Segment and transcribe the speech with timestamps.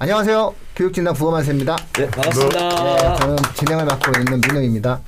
[0.00, 0.54] 안녕하세요.
[0.76, 1.76] 교육진단 부어만세입니다.
[1.94, 2.68] 네, 반갑습니다.
[2.68, 5.00] 네, 저는 진행을 맡고 있는 민호입니다.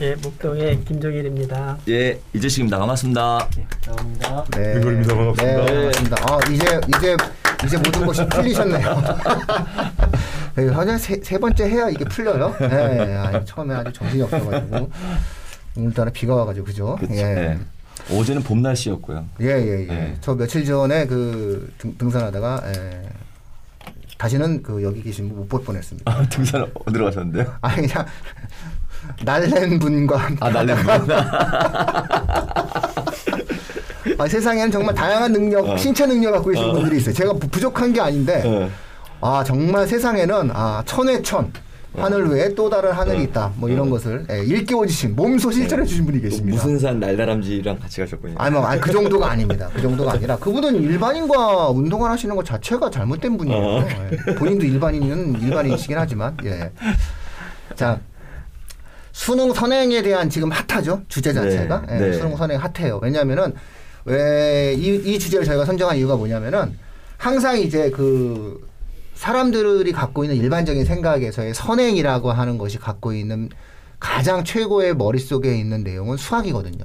[0.00, 1.78] 예, 목동의 김종일입니다.
[1.88, 2.78] 예, 이재식입니다.
[2.78, 3.48] 반갑습니다.
[3.58, 4.44] 예, 감사합니다.
[4.56, 4.74] 네.
[4.74, 5.14] 민호입니다.
[5.14, 5.64] 반갑습니다.
[5.64, 6.16] 네, 반갑습니다.
[6.22, 7.16] 아, 이제 이제
[7.64, 9.02] 이제 모든 것이 풀리셨네요.
[10.56, 12.56] 네, 하나 세, 세 번째 해야 이게 풀려요.
[12.58, 14.90] 네, 아니, 처음에 아주 정신이 없어가지고
[15.76, 16.96] 오늘따라 비가 와가지고 그죠?
[16.98, 17.14] 그쵸.
[17.14, 17.22] 예.
[17.22, 17.58] 네.
[18.10, 19.26] 어제는 봄 날씨였고요.
[19.42, 19.86] 예, 예, 예.
[19.86, 20.16] 네.
[20.20, 23.02] 저 며칠 전에 그 등, 등산하다가 예.
[24.18, 26.10] 다시는 그 여기 계신 분 못 볼 뻔했습니다.
[26.12, 27.54] 아, 등산 어디로 가셨는데요?
[27.60, 28.04] 아니 그냥
[29.24, 30.74] 날랜 분과 아, 날래
[34.18, 35.76] 아, 세상에는 정말 다양한 능력, 어.
[35.76, 37.14] 신체 능력 갖고 계신 분들이 있어요.
[37.14, 38.70] 제가 부- 부족한 게 아닌데, 네.
[39.20, 41.52] 아 정말 세상에는 아 천에 천
[41.96, 43.52] 하늘 외에 또 다른 하늘이 있다.
[43.56, 46.54] 뭐 이런 것을 예, 일깨워주신 몸소 실천해 주신 분이 계십니다.
[46.56, 48.34] 무슨 산 날다람쥐랑 같이 가셨군요.
[48.38, 49.68] 아니 뭐, 아니, 그 정도가 아닙니다.
[49.74, 53.58] 그 정도가 아니라 그분은 일반인과 운동을 하시는 것 자체가 잘못된 분이에요.
[53.64, 53.86] 어.
[54.28, 54.34] 예.
[54.34, 56.70] 본인도 일반인은 일반인이시긴 하지만 예.
[57.74, 57.98] 자
[59.12, 62.12] 수능 선행에 대한 지금 핫하죠 주제 자체가 네, 예, 네.
[62.12, 63.00] 수능 선행 핫해요.
[63.02, 63.54] 왜냐하면은
[64.04, 66.78] 왜 이 이 주제를 저희가 선정한 이유가 뭐냐면은
[67.16, 68.67] 항상 이제 그
[69.18, 73.48] 사람들이 갖고 있는 일반적인 생각에서의 선행이라고 하는 것이 갖고 있는
[73.98, 76.84] 가장 최고의 머릿속에 있는 내용은 수학이거든요.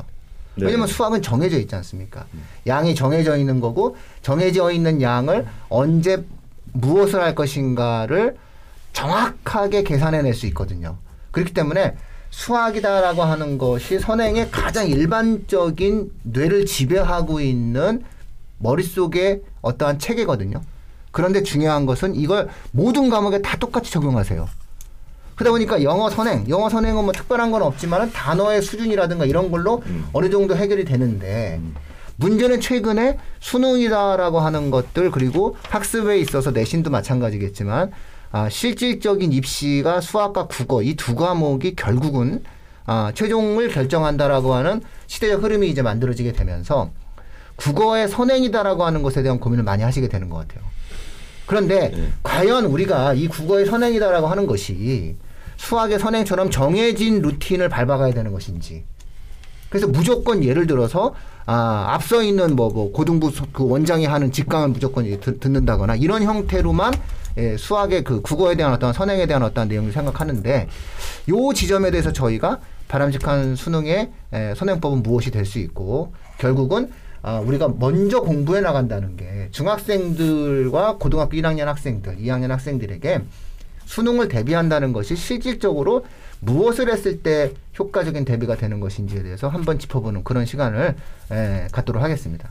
[0.56, 0.66] 네.
[0.66, 2.26] 왜냐면 수학은 정해져 있지 않습니까?
[2.66, 6.26] 양이 정해져 있는 거고 정해져 있는 양을 언제
[6.74, 8.36] 무엇을 할 것인가를
[8.94, 10.98] 정확하게 계산해낼 수 있거든요.
[11.30, 11.96] 그렇기 때문에
[12.32, 18.04] 수학이다라고 하는 것이 선행의 가장 일반적인 뇌를 지배하고 있는
[18.58, 20.62] 머릿속의 어떠한 체계거든요.
[21.14, 24.50] 그런데 중요한 것은 이걸 모든 과목에 다 똑같이 적용하세요.
[25.36, 30.08] 그러다 보니까 영어 선행, 영어 선행은 뭐 특별한 건 없지만 단어의 수준이라든가 이런 걸로 음.
[30.12, 31.62] 어느 정도 해결이 되는데
[32.18, 37.92] 문제는 최근에 수능이다라고 하는 것들 그리고 학습에 있어서 내신도 마찬가지겠지만
[38.32, 42.44] 아, 실질적인 입시가 수학과 국어 이 두 과목이 결국은
[42.86, 46.90] 아, 최종을 결정한다라고 하는 시대적 흐름이 이제 만들어지게 되면서
[47.56, 50.64] 국어의 선행이다라고 하는 것에 대한 고민을 많이 하시게 되는 것 같아요.
[51.46, 52.08] 그런데 네.
[52.24, 55.16] 과연 우리가 이 국어의 선행이다라고 하는 것이
[55.58, 58.84] 수학의 선행처럼 정해진 루틴을 밟아가야 되는 것인지
[59.70, 61.14] 그래서 무조건 예를 들어서
[61.46, 66.94] 아, 앞서 있는 뭐, 뭐 고등부 소- 그 원장이 하는 직강을 무조건 듣는다거나 이런 형태로만
[67.38, 70.68] 예, 수학의 그 국어에 대한 어떤 선행에 대한 어떤 내용을 생각하는데
[71.30, 76.92] 요 지점에 대해서 저희가 바람직한 수능의 예, 선행법은 무엇이 될 수 있고 결국은
[77.24, 83.22] 아, 우리가 먼저 공부해 나간다는 게 중학생들과 고등학교 1학년 학생들, 2학년 학생들에게
[83.86, 86.06] 수능을 대비한다는 것이 실질적으로
[86.42, 90.96] 무엇을 했을 때 효과적인 대비가 되는 것인지에 대해서 한번 짚어보는 그런 시간을
[91.32, 92.50] 에, 갖도록 하겠습니다.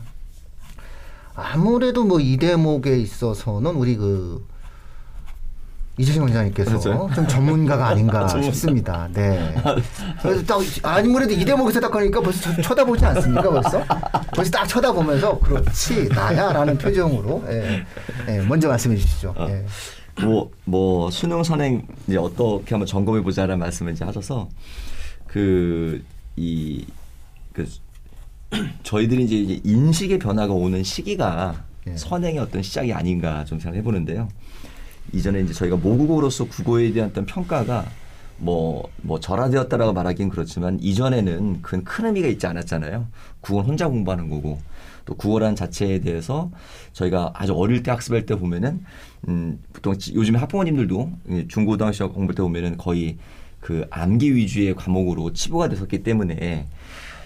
[1.35, 4.45] 아무래도 뭐 이 대목에 있어서는 우리 그
[5.97, 7.09] 이재신 원장님께서 그렇죠.
[7.13, 8.27] 좀 전문가가 아닌가.
[8.41, 9.07] 싶습니다.
[9.13, 9.55] 네.
[10.21, 13.49] 그래서 딱 아무래도 이 대목에서 딱 하니까 벌써 쳐- 쳐다보지 않습니까?
[13.51, 13.83] 벌써
[14.33, 17.85] 벌써 딱 쳐다보면서 그렇지 나야라는 표정으로 예,
[18.27, 19.35] 예, 먼저 말씀해 주시죠.
[19.37, 19.47] 아.
[19.49, 19.63] 예.
[20.23, 24.47] 뭐, 뭐, 수능 선행 이제 어떻게 한번 점검해 보자라는 말씀을 이제 하셔서
[25.27, 26.03] 그,
[26.35, 26.85] 이,
[27.51, 27.67] 그,
[28.83, 31.55] 저희들이 이제 이제 인식의 변화가 오는 시기가
[31.87, 31.97] 예.
[31.97, 34.27] 선행의 어떤 시작이 아닌가 좀 생각해 보는데요.
[35.13, 37.85] 이전에 이제 저희가 모국어로서 국어에 대한 어떤 평가가
[38.37, 43.07] 뭐, 뭐 절하되었다라고 말하기는 그렇지만 이전에는 큰, 큰 의미가 있지 않았잖아요.
[43.41, 44.59] 국어는 혼자 공부하는 거고
[45.05, 46.49] 또 국어라는 자체에 대해서
[46.93, 48.83] 저희가 아주 어릴 때 학습할 때 보면은
[49.27, 53.17] 음, 보통 지- 요즘에 학부모님들도 이 중고등학교 공부할 때 보면은 거의
[53.59, 56.67] 그 암기 위주의 과목으로 치부가 됐었기 때문에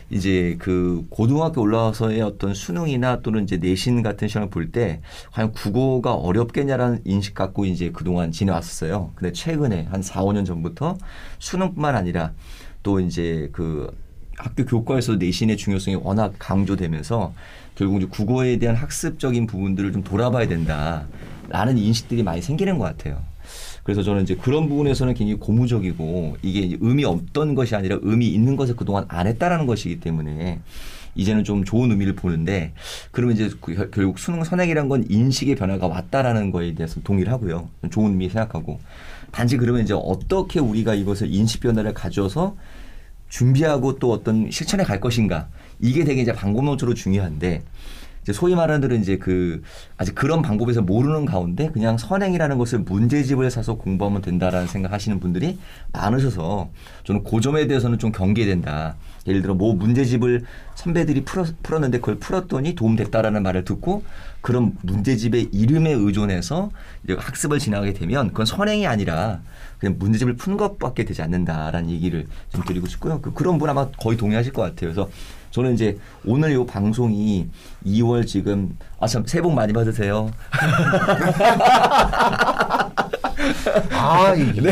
[0.09, 5.01] 이제 그 고등학교 올라와서의 어떤 수능이나 또는 이제 내신 같은 시험을 볼 때
[5.31, 9.12] 과연 국어가 어렵겠냐라는 인식 갖고 이제 그동안 지내왔었어요.
[9.16, 10.97] 근데 최근에 한 4, 5년 전부터
[11.40, 12.34] 수능뿐만 아니라
[12.84, 13.93] 또 이제 그
[14.37, 17.34] 학교 교과에서 내신의 중요성이 워낙 강조되면서
[17.76, 23.22] 결국 이제 국어에 대한 학습적인 부분들을 좀 돌아봐야 된다라는 인식들이 많이 생기는 것 같아요.
[23.87, 28.75] 그래서 저는 이제 그런 부분에서는 굉장히 고무적이고 이게 의미 없던 것이 아니라 의미 있는 것을
[28.75, 30.59] 그동안 안 했다라는 것이기 때문에
[31.16, 32.73] 이제는 좀 좋은 의미를 보는데
[33.11, 37.69] 그러면 이제 그 결- 결국 수능 선행이란 건 인식의 변화가 왔다라는 거에 대해서 동의를 하고요.
[37.89, 38.81] 좋은 의미 생각하고
[39.31, 42.57] 단지 그러면 이제 어떻게 우리가 이것을 인식 변화를 가져서
[43.29, 45.47] 준비하고 또 어떤 실천에 갈 것인가
[45.79, 47.63] 이게 되게 이제 방법론적으로 중요한데
[48.28, 49.64] 이제 소위 말하는 이제 그
[49.96, 55.58] 아직 그런 방법에서 모르는 가운데 그냥 선행이라는 것을 문제집을 사서 공부하면 된다라는 생각하시는 분들이
[55.94, 56.70] 많으셔서
[57.06, 58.97] 저는 그 점에 대해서는 좀 경계해야 된다.
[59.28, 60.44] 예를 들어 뭐 문제집을
[60.76, 64.03] 선배들이 풀어, 풀었는데 그걸 풀었더니 도움됐다라는 말을 듣고
[64.41, 66.72] 그런 문제집의 이름에 의존해서
[67.08, 69.40] 학습을 진행하게 되면 그건 선행이 아니라
[69.79, 73.22] 그냥 문제집을 푸는 것밖에 되지 않는다라는 얘기를 좀 드리고 싶고요.
[73.22, 74.94] 그, 그런 분 아마 거의 동의하실 것 같아요.
[74.94, 75.09] 그래서
[75.52, 77.47] 저는 이제 오늘 요 방송이
[77.85, 80.32] 2월 지금 아 참 새해 복 많이 받으세요.
[83.91, 84.72] 아, 이 네,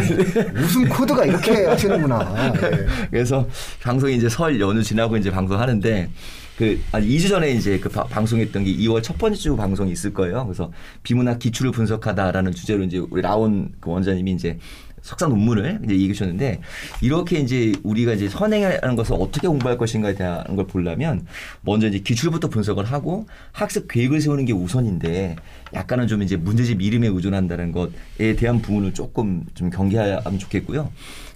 [0.55, 2.53] 웃음 코드가 이렇게 하시는구나.
[2.55, 2.85] 예.
[3.09, 3.47] 그래서
[3.83, 6.09] 방송이 이제 설 연휴 지나고 이제 방송하는데
[6.57, 10.13] 그 아니 2주 전에 이제 그 바- 방송했던 게 2월 첫 번째 주 방송이 있을
[10.13, 10.45] 거예요.
[10.45, 10.71] 그래서
[11.03, 14.57] 비문학 기출을 분석하다라는 주제로 이제 우리 라온 그 원장님이 이제
[15.05, 16.61] 석사 논문을 이제 주셨는데
[16.99, 21.27] 이렇게 이제 우리가 이제 선행하는 것을 어떻게 공부할 것인가에 대한 걸 보려면
[21.61, 25.35] 먼저 이제 기출부터 분석을 하고 학습 계획을 세우는 게 우선인데
[25.75, 30.89] 약간은 좀 이제 문제집 이름에 의존한다는 것에 대한 부분을 조금 좀 경계하면 좋겠고요.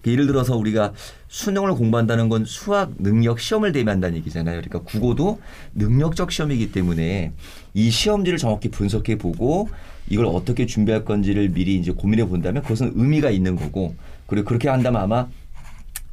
[0.07, 0.94] 예를 들어서 우리가
[1.27, 4.62] 수능을 공부한다는 건 수학 능력 시험을 대비한다는 얘기잖아요.
[4.62, 5.39] 그러니까 국어도
[5.75, 7.33] 능력적 시험이기 때문에
[7.75, 9.69] 이 시험지를 정확히 분석해 보고
[10.09, 13.95] 이걸 어떻게 준비할 건지를 미리 이제 고민해 본다면 그것은 의미가 있는 거고
[14.27, 15.27] 그리고 그렇게 한다면 아마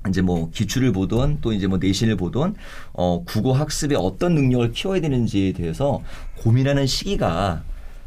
[0.08, 2.54] 이제 뭐 기출을 보던 또 이제 뭐 내신을 보던
[2.93, 6.02] 어 국어 학습에 어떤 능력을 키워야 되는지에 대해서
[6.38, 7.62] 고민하는 시기가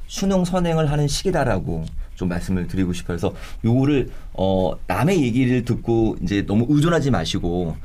[0.07, 3.17] 수능 선행을 하는 시기다라고 좀 말씀을 드리고 싶어요.
[3.17, 3.33] 그래서
[3.63, 7.75] 요거를 어 남의 얘기를 듣고 이제 너무 의존하지 마시고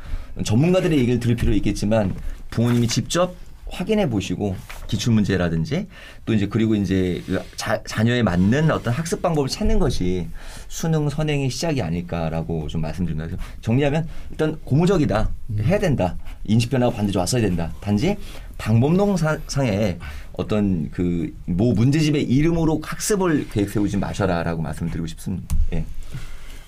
[0.45, 2.15] 전문가들의 얘기를 들을 필요 있겠지만
[2.51, 3.35] 부모님이 직접
[3.75, 4.55] 확인해 보시고
[4.87, 5.89] 기출 문제라든지
[6.25, 10.29] 또 이제 그리고 이제 그 자, 자녀에 맞는 어떤 학습 방법을 찾는 것이
[10.69, 13.27] 수능 선행의 시작이 아닐까라고 좀 말씀드립니다.
[13.27, 15.29] 그래서 정리하면 일단 고무적이다
[15.63, 17.73] 해야 된다 인식 변화가 반드시 왔어야 된다.
[17.81, 18.17] 단지
[18.59, 19.99] 방법론 사- 상에
[20.33, 25.55] 어떤 그 모 문제집의 이름으로 학습을 계획 세우지 마셔라라고 말씀드리고 싶습니다.
[25.73, 25.85] 예.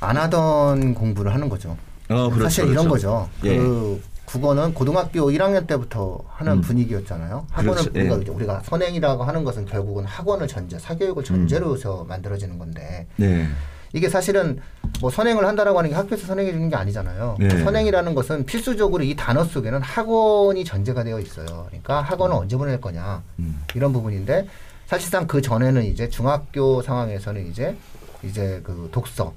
[0.01, 1.77] 안 하던 공부를 하는 거죠.
[2.09, 3.29] 어, 그렇죠, 사실 이런 그렇죠.
[3.41, 3.49] 거죠.
[3.49, 3.57] 예.
[4.27, 6.61] 그 국어는 고등학교 1학년 때부터 하는 음.
[6.61, 7.47] 분위기였잖아요.
[7.51, 8.09] 학원을 예.
[8.09, 13.47] 우리가, 우리가 선행이라고 하는 것은 결국은 학원을 전제, 사교육을 전제로 해서 만들어지는 건데 네.
[13.93, 14.61] 이게 사실은
[15.01, 17.37] 뭐 선행을 한다라고 하는 게 학교에서 선행해 주는 게 아니잖아요.
[17.39, 17.49] 네.
[17.49, 21.67] 선행이라는 것은 필수적으로 이 단어 속에는 학원이 전제가 되어 있어요.
[21.69, 23.63] 그러니까 학원을 언제 보낼 거냐 음.
[23.75, 24.49] 이런 부분인데
[24.87, 27.77] 사실상 그 전에는 이제 중학교 상황에서는 이제
[28.23, 29.33] 이제 그 독서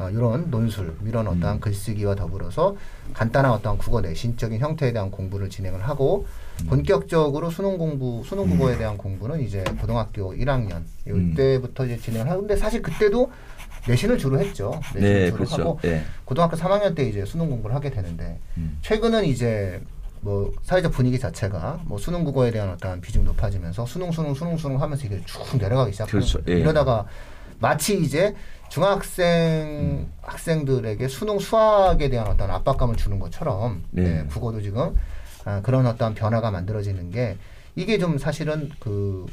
[0.00, 1.60] 어, 이런 논술 이런 어떠한 음.
[1.60, 2.74] 글쓰기와 더불어서
[3.12, 6.26] 간단한 어떠한 국어 내신적인 형태에 대한 공부를 진행을 하고
[6.68, 11.32] 본격적으로 수능 공부 수능 국어에 대한 공부는 이제 고등학교 1학년 음.
[11.32, 13.30] 이때부터 이제 진행을 하는데 사실 그때도
[13.86, 14.80] 내신을 주로 했죠.
[14.94, 15.60] 내신을 네, 주로 그렇죠.
[15.60, 16.02] 하고 예.
[16.24, 18.78] 고등학교 3학년 때 이제 수능 공부를 하게 되는데 음.
[18.80, 19.82] 최근은 이제
[20.22, 24.80] 뭐 사회적 분위기 자체가 뭐 수능 국어에 대한 어떤 비중 높아지면서 수능 수능 수능 수능
[24.80, 26.40] 하면서 이게 쭉 내려가기 시작하는 그렇죠.
[26.48, 26.58] 예.
[26.58, 27.06] 이러다가
[27.58, 28.34] 마치 이제
[28.70, 34.02] 중학생 학생들에게 수능 수학에 대한 어떤 압박감을 주는 것처럼 네.
[34.02, 34.96] 네, 국어도 지금
[35.44, 37.36] 아, 그런 어떤 변화가 만들어지는 게
[37.74, 39.26] 이게 좀 사실은 그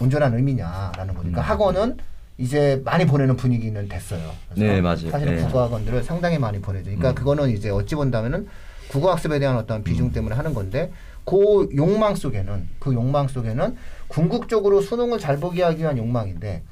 [0.00, 1.42] 온전한 의미냐라는 거니까 음.
[1.42, 1.98] 학원은
[2.36, 4.32] 이제 많이 보내는 분위기는 됐어요.
[4.56, 5.08] 네, 맞아요.
[5.08, 5.42] 사실은 네.
[5.42, 6.86] 국어학원들을 상당히 많이 보내죠.
[6.86, 7.14] 그러니까 음.
[7.14, 8.48] 그거는 이제 어찌 본다면은
[8.88, 10.90] 국어학습에 대한 어떤 비중 때문에 하는 건데
[11.24, 13.76] 그 욕망 속에는 그 욕망 속에는
[14.08, 16.62] 궁극적으로 수능을 잘 보게 하기 위한 욕망인데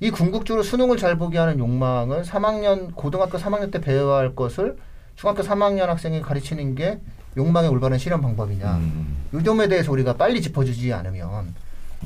[0.00, 4.76] 이 궁극적으로 수능을 잘 보게 하는 욕망은 3학년 고등학교 3학년 때 배워야 할 것을
[5.16, 7.00] 중학교 3학년 학생이 가르치는 게
[7.36, 9.26] 욕망의 올바른 실현 방법이냐 음.
[9.34, 11.54] 이 점에 대해서 우리가 빨리 짚어주지 않으면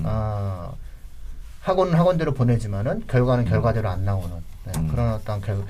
[0.05, 0.73] 아,
[1.63, 4.31] 학원은 학원대로 보내지만은 결과는 결과대로 안 나오는
[4.65, 4.89] 네, 음.
[4.89, 5.65] 그런 어떤 결,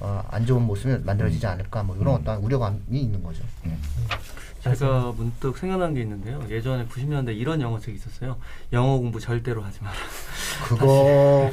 [0.00, 2.20] 어, 안 좋은 모습이 만들어지지 않을까 뭐 이런 음.
[2.20, 3.42] 어떤 우려감이 있는 거죠.
[3.62, 3.76] 네.
[4.62, 6.38] 제가 문득 생각난 게 있는데요.
[6.50, 8.36] 예전에 90년대 이런 영어책이 있었어요.
[8.72, 9.94] 영어 공부 절대로 하지 마라.
[10.68, 11.50] 그거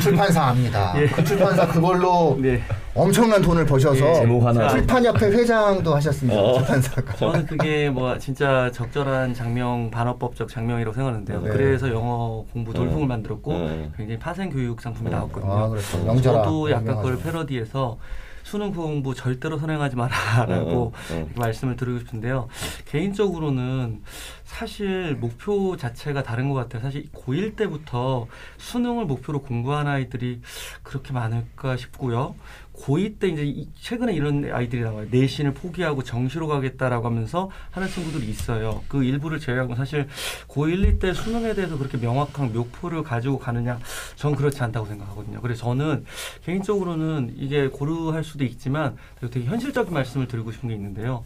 [0.00, 0.94] 출판사 압니다.
[1.00, 1.06] 예.
[1.08, 2.62] 그 출판사 그걸로 네.
[2.94, 4.68] 엄청난 돈을 버셔서 예, 제목 하나.
[4.68, 6.40] 출판협회 회장도 하셨습니다.
[6.40, 6.54] 어.
[6.58, 7.16] 출판사가.
[7.16, 11.40] 저는 그게 뭐 진짜 적절한 장명 반어법적 장명이라고 생각하는데요.
[11.42, 11.50] 네.
[11.50, 13.06] 그래서 영어 공부 돌풍을 어.
[13.06, 13.92] 만들었고 어.
[13.96, 15.12] 굉장히 파생 교육 상품이 어.
[15.12, 15.52] 나왔거든요.
[15.52, 15.98] 아, 그렇죠.
[16.04, 16.44] 명절아.
[16.44, 17.18] 저도 약간 그걸.
[17.18, 17.96] 패러디해서
[18.44, 21.16] 수능 공부 절대로 선행하지 마라라고 어, 어, 어.
[21.16, 22.48] 이렇게 말씀을 드리고 싶은데요.
[22.84, 24.02] 개인적으로는
[24.44, 26.82] 사실 목표 자체가 다른 것 같아요.
[26.82, 28.26] 사실 고1 때부터
[28.58, 30.40] 수능을 목표로 공부한 아이들이
[30.82, 32.34] 그렇게 많을까 싶고요.
[32.74, 35.06] 고2 때 이제 이- 최근에 이런 아이들이 나와요.
[35.10, 38.82] 내신을 포기하고 정시로 가겠다라고 하면서 하는 친구들이 있어요.
[38.88, 40.08] 그 일부를 제외하고 사실
[40.48, 43.78] 고1, 2때 수능에 대해서 그렇게 명확한 묘표를 가지고 가느냐,
[44.16, 45.40] 전 그렇지 않다고 생각하거든요.
[45.40, 46.04] 그래서 저는
[46.44, 51.24] 개인적으로는 이게 고르할 수도 있지만 되게 현실적인 말씀을 드리고 싶은 게 있는데요.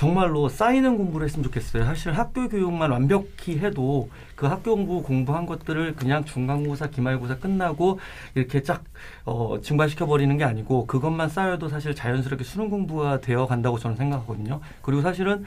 [0.00, 1.84] 정말로 쌓이는 공부를 했으면 좋겠어요.
[1.84, 8.00] 사실 학교 교육만 완벽히 해도 그 학교 공부 공부한 것들을 그냥 중간고사, 기말고사 끝나고
[8.34, 8.82] 이렇게 쫙
[9.26, 14.62] 어, 증발시켜 버리는 게 아니고 그것만 쌓여도 사실 자연스럽게 수능 공부가 되어 간다고 저는 생각하거든요.
[14.80, 15.44] 그리고 사실은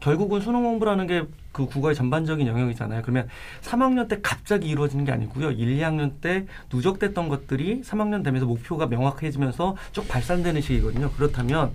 [0.00, 3.00] 결국은 수능 공부라는 게 그 국어의 전반적인 영역이잖아요.
[3.02, 3.28] 그러면
[3.62, 5.52] 3학년 때 갑자기 이루어지는 게 아니고요.
[5.52, 11.10] 1, 2학년 때 누적됐던 것들이 3학년 되면서 목표가 명확해지면서 쭉 발산되는 시기거든요.
[11.12, 11.72] 그렇다면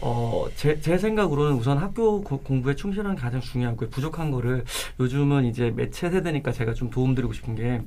[0.00, 3.90] 어, 제, 제 생각으로는 우선 학교 고- 공부에 충실하는 게 가장 중요하고요.
[3.90, 4.64] 부족한 거를
[5.00, 7.80] 요즘은 이제 매체 세대니까 제가 좀 도움드리고 싶은 게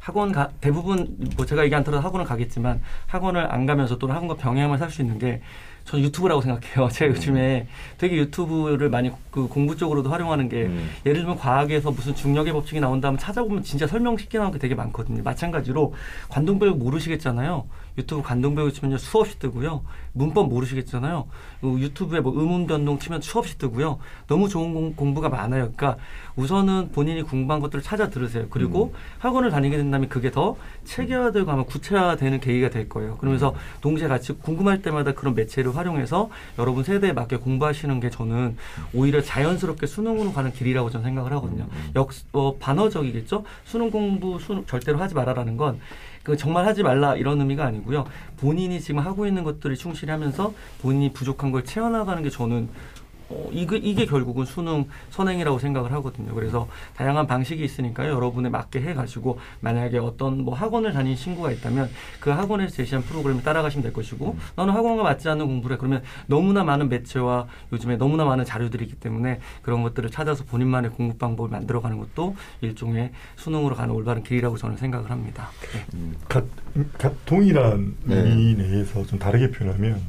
[0.00, 4.36] 학원 가, 대부분 뭐 제가 얘기 안 들어도 학원을 가겠지만 학원을 안 가면서 또는 학원과
[4.36, 5.42] 병행을 살수 있는 게
[5.84, 6.88] 저는 유튜브라고 생각해요.
[6.92, 10.90] 제가 요즘에 되게 유튜브를 많이 그 공부 쪽으로도 활용하는 게 음.
[11.06, 15.22] 예를 들면 과학에서 무슨 중력의 법칙이 나온다면 찾아보면 진짜 설명쉽게 나온 게 되게 많거든요.
[15.22, 15.94] 마찬가지로
[16.28, 17.66] 관동배우 모르시겠잖아요.
[17.96, 19.82] 유튜브 관동배우 치면요 수없이 뜨고요.
[20.18, 21.26] 문법 모르시겠잖아요.
[21.62, 23.98] 어, 유튜브에 뭐 의문 변동 치면 수없이 뜨고요.
[24.26, 25.72] 너무 좋은 공, 공부가 많아요.
[25.74, 25.96] 그러니까
[26.36, 28.46] 우선은 본인이 공부한 것들을 찾아 들으세요.
[28.50, 33.16] 그리고 학원을 다니게 된다면 그게 더 체계화되고 아마 구체화되는 계기가 될 거예요.
[33.16, 38.56] 그러면서 동시에 같이 궁금할 때마다 그런 매체를 활용해서 여러분 세대에 맞게 공부하시는 게 저는
[38.92, 41.66] 오히려 자연스럽게 수능으로 가는 길이라고 저는 생각을 하거든요.
[41.96, 43.44] 역 어, 반어적이겠죠.
[43.64, 45.78] 수능 공부 수능 절대로 하지 말아라는 건
[46.22, 48.06] 그 정말 하지 말라 이런 의미가 아니고요.
[48.38, 52.68] 본인이 지금 하고 있는 것들을 충실히 하면서 본인이 부족한 걸 채워나가는 게 저는
[53.30, 56.34] 어, 이게, 이게 결국은 수능 선행이라고 생각을 하거든요.
[56.34, 58.12] 그래서 다양한 방식이 있으니까요.
[58.12, 63.82] 여러분에 맞게 해가지고 만약에 어떤 뭐 학원을 다닌 친구가 있다면 그 학원에서 제시한 프로그램을 따라가시면
[63.82, 65.78] 될 것이고 너는 학원과 맞지 않는 공부를 해.
[65.78, 71.18] 그러면 너무나 많은 매체와 요즘에 너무나 많은 자료들이 있기 때문에 그런 것들을 찾아서 본인만의 공부
[71.18, 75.50] 방법을 만들어가는 것도 일종의 수능으로 가는 올바른 길이라고 저는 생각을 합니다.
[75.72, 75.84] 네.
[76.28, 76.44] 갓,
[76.96, 78.16] 갓 동일한 네.
[78.16, 80.00] 의미 내에서 좀 다르게 표현하면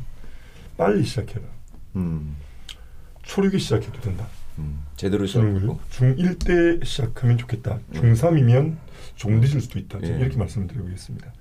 [0.78, 1.42] 빨리 시작해라.
[1.98, 2.36] 음.
[3.30, 4.28] 초록이 시작해도 된다.
[4.58, 4.82] 음.
[4.96, 7.80] 제대로 시작하고 중1 때 시작하면 좋겠다.
[7.94, 8.76] 중3이면
[9.16, 10.00] 조금 늦을 수도 있다.
[10.04, 10.08] 예.
[10.08, 11.32] 이렇게 말씀드리겠습니다.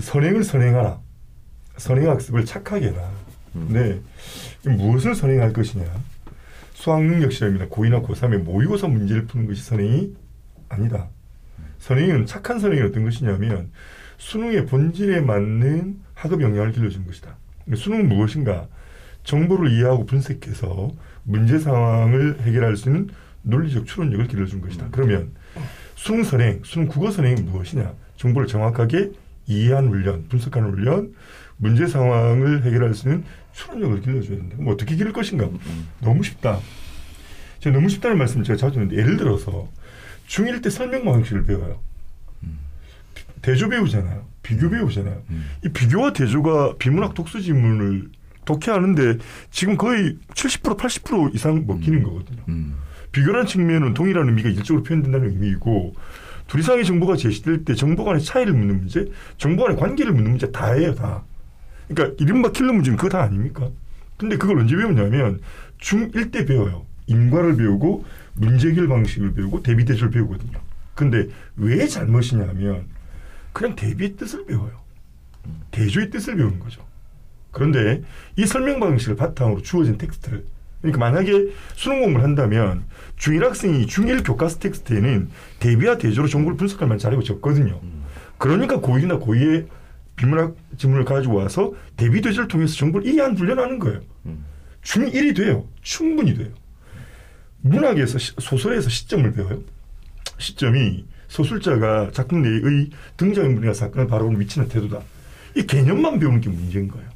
[0.00, 0.98] 선행을 선행하라.
[1.76, 3.10] 선행 학습을 착하게 해라.
[3.54, 3.68] 음.
[3.70, 4.70] 네.
[4.76, 5.84] 무엇을 선행할 것이냐.
[6.72, 10.14] 수학 능력 시험이나 고2나 고3의 모의고사 문제를 푸는 것이 선행이
[10.70, 11.08] 아니다.
[11.80, 13.70] 선행은 착한 선행이 어떤 것이냐면
[14.16, 17.36] 수능의 본질에 맞는 학업 역량을 길러주는 것이다.
[17.76, 18.68] 수능은 무엇인가?
[19.24, 20.92] 정보를 이해하고 분석해서
[21.24, 23.08] 문제 상황을 해결할 수 있는
[23.42, 24.88] 논리적 추론력을 길러주는 것이다.
[24.90, 25.32] 그러면
[25.96, 27.92] 수능 선행, 수능 국어 선행이 무엇이냐?
[28.16, 29.12] 정보를 정확하게
[29.46, 31.14] 이해하는 훈련, 분석하는 훈련,
[31.56, 34.56] 문제 상황을 해결할 수 있는 추론력을 길러줘야 된다.
[34.56, 35.48] 그럼 어떻게 기를 것인가?
[36.00, 36.60] 너무 쉽다.
[37.60, 39.68] 제가 너무 쉽다는 말씀을 제가 자주 하는데 예를 들어서
[40.28, 41.80] 중1 때 설명 방식을 배워요.
[43.40, 44.26] 대조 배우잖아요.
[44.42, 45.22] 비교 배우잖아요.
[45.64, 48.10] 이 비교와 대조가 비문학 독서 지문을
[48.44, 49.18] 독해하는데
[49.50, 52.42] 지금 거의 70% 80% 이상 먹히는 거거든요.
[52.48, 52.74] 음.
[53.12, 55.94] 비교라는 측면은 동일한 의미가 일적으로 표현된다는 의미이고
[56.46, 59.06] 둘 이상의 정보가 제시될 때 정보 간의 차이를 묻는 문제,
[59.38, 61.24] 정보 간의 관계를 묻는 문제 다예요, 다.
[61.88, 63.70] 그러니까 이른바 킬러 문제는 그거 다 아닙니까?
[64.16, 65.40] 근데 그걸 언제 배우냐면
[65.80, 66.86] 중1 때 배워요.
[67.06, 70.58] 인과를 배우고 문제 해결 방식을 배우고 대비 대조를 배우거든요.
[70.94, 72.86] 근데 왜 잘못이냐면
[73.52, 74.80] 그냥 대비의 뜻을 배워요.
[75.70, 76.84] 대조의 뜻을 배우는 거죠.
[77.54, 78.02] 그런데
[78.36, 80.44] 이 설명 방식을 바탕으로 주어진 텍스트를
[80.82, 82.84] 그러니까 만약에 수능 공부를 한다면
[83.16, 85.30] 중1 학생이 중1 교과서 텍스트에는
[85.60, 87.80] 대비와 대조로 정보를 분석할 만한 자료가 적거든요.
[88.36, 89.66] 그러니까 고1이나 고2의
[90.16, 94.00] 비문학 지문을 가지고 와서 대비 대조를 통해서 정보를 이해한 훈련하는 거예요.
[94.26, 94.44] 음.
[94.82, 95.64] 중1이 돼요.
[95.80, 96.48] 충분히 돼요.
[97.62, 99.62] 문학에서 시- 소설에서 시점을 배워요.
[100.38, 105.00] 시점이 소설자가 작품 내의 등장인물이나 사건을 바라보는 위치나 태도다.
[105.56, 107.08] 이 개념만 배우는 게 문제인 거예요.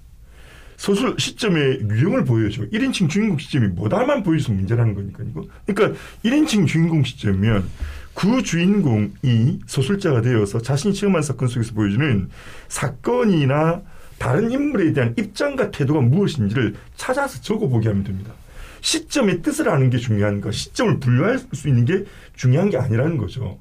[0.78, 2.62] 소설 시점의 유형을 보여줘.
[2.68, 5.44] 1인칭 주인공 시점이 뭐다만 보여줘서 문제라는 거니까 이거.
[5.66, 7.68] 그러니까 1인칭 주인공 시점이면
[8.14, 12.28] 그 주인공이 소설자가 되어서 자신이 체험한 사건 속에서 보여주는
[12.68, 13.82] 사건이나
[14.18, 18.32] 다른 인물에 대한 입장과 태도가 무엇인지를 찾아서 적어보게 하면 됩니다.
[18.80, 22.04] 시점의 뜻을 아는 게 중요한 거, 시점을 분류할 수 있는 게
[22.36, 23.58] 중요한 게 아니라는 거죠.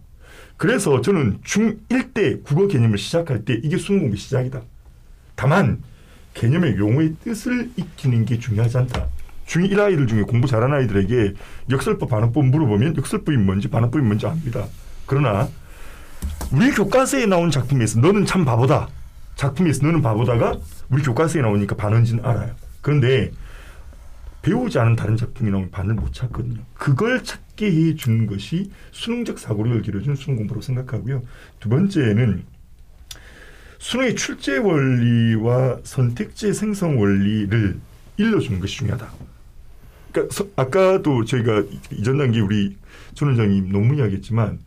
[0.56, 4.62] 그래서 저는 중1 때 국어 개념을 시작할 때 이게 수능 공부 시작이다.
[5.36, 5.82] 다만
[6.38, 9.08] 개념의 용어의 뜻을 익히는 게 중요하지 않다.
[9.48, 11.34] 중1 아이들 중에 공부 잘하는 아이들에게
[11.70, 14.66] 역설법, 반어법 물어보면 역설법이 뭔지 반어법이 뭔지 압니다.
[15.06, 15.50] 그러나
[16.52, 18.88] 우리 교과서에 나온 작품에서 너는 참 바보다.
[19.36, 20.58] 작품에서 너는 바보다가
[20.90, 22.56] 우리 교과서에 나오니까 반언지는 알아요.
[22.82, 23.32] 그런데
[24.42, 26.62] 배우지 않은 다른 작품이 나오면 반을 못 찾거든요.
[26.74, 31.24] 그걸 찾게 해 주는 것이 수능적 사고력을 길어주는 수능 공부라고 생각하고요.
[31.60, 32.46] 두 번째는
[33.80, 37.80] 수능의 출제 원리와 선택제 생성 원리를
[38.18, 39.08] 일러주는 것이 중요하다.
[40.12, 42.76] 그러니까 서- 아까도 저희가 이전 단계 우리
[43.14, 44.60] 전 원장님 논문 이야기했지만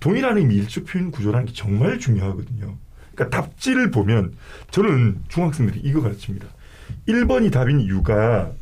[0.00, 2.76] 동일한 의미 일조 표현 구조라는 게 정말 중요하거든요.
[3.14, 4.34] 그러니까 답지를 보면
[4.70, 6.46] 저는 중학생들이 이거 가르칩니다.
[7.08, 8.52] 1번이 답인 이유가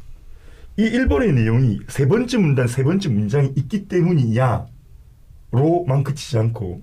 [0.76, 4.66] 이 1번의 내용이 세 번째 문단 세 번째 문장이 있기 때문이야
[5.52, 6.82] 로만 그치지 않고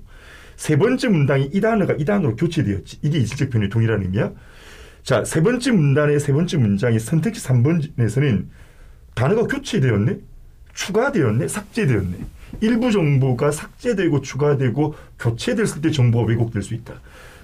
[0.57, 4.31] 세 번째 문장이 이 단어가 이 단어로 교체되었지 이게 이질적 표현의 동일한 의미야.
[5.03, 8.45] 자, 세 번째 문단의 세 번째 문장이 선택지 3번에서는
[9.13, 10.17] 단어가 교체되었네,
[10.73, 12.17] 추가되었네, 삭제되었네.
[12.61, 16.95] 일부 정보가 삭제되고 추가되고 교체됐을 때 정보가 왜곡될 수 있다.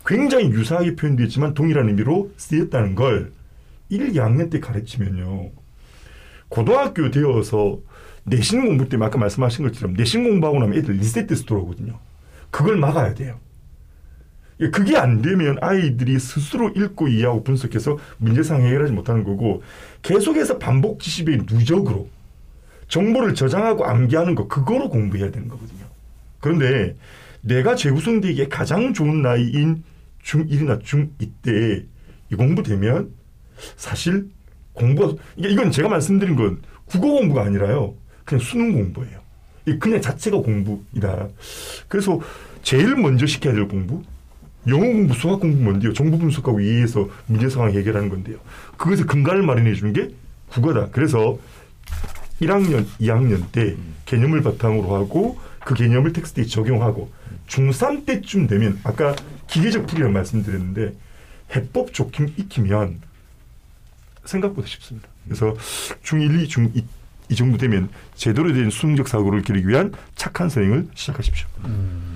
[0.06, 3.32] 굉장히 유사하게 표현되지만 동일한 의미로 쓰였다는 걸
[3.90, 5.52] 1, 2학년 때 가르치면요.
[6.50, 7.80] 고등학교 되어서
[8.24, 12.00] 내신 공부 때문에 아까 말씀하신 것처럼 내신 공부하고 나면 애들 리셋돼서 돌아오거든요.
[12.54, 13.40] 그걸 막아야 돼요.
[14.60, 19.64] 예, 그게 안 되면 아이들이 스스로 읽고 이해하고 분석해서 문제상 해결하지 못하는 거고
[20.04, 22.08] 계속해서 반복 지식의 누적으로
[22.88, 25.86] 정보를 저장하고 암기하는 거 그거로 공부해야 되는 거거든요.
[26.40, 26.96] 그런데
[27.42, 29.84] 내가 재구성되기에 가장 좋은 나이인
[30.24, 31.94] 중1이나 중2 때
[32.34, 33.14] 이 공부되면
[33.78, 34.30] 사실
[34.74, 37.96] 공부가 이게 이건 제가 말씀드린 건 국어 공부가 아니라요.
[38.26, 39.23] 그냥 수능 공부예요.
[39.66, 41.28] 이 그냥 자체가 공부이다.
[41.88, 42.20] 그래서
[42.62, 44.04] 제일 먼저 시켜야 될 공부
[44.68, 45.94] 영어 공부, 수학 공부 뭔데요?
[45.94, 48.38] 정보 분석하고 이해해서 문제 상황 해결하는 건데요.
[48.78, 50.10] 그것의 근간을 마련해 주는 게
[50.50, 50.90] 국어다.
[50.92, 51.38] 그래서
[52.42, 57.12] 1학년, 2학년 때 개념을 바탕으로 하고 그 개념을 텍스트에 적용하고
[57.48, 59.16] 중3 때쯤 되면 아까
[59.48, 60.94] 기계적 풀이라고 말씀드렸는데
[61.56, 63.02] 해법 좋긴 익히면
[64.26, 65.08] 생각보다 쉽습니다.
[65.26, 65.56] 그래서
[66.04, 66.84] 중1, 2, 중2
[67.34, 71.48] 이 정도 되면 제대로 된 수능적 사고를 기르기 위한 착한 선행을 시작하십시오.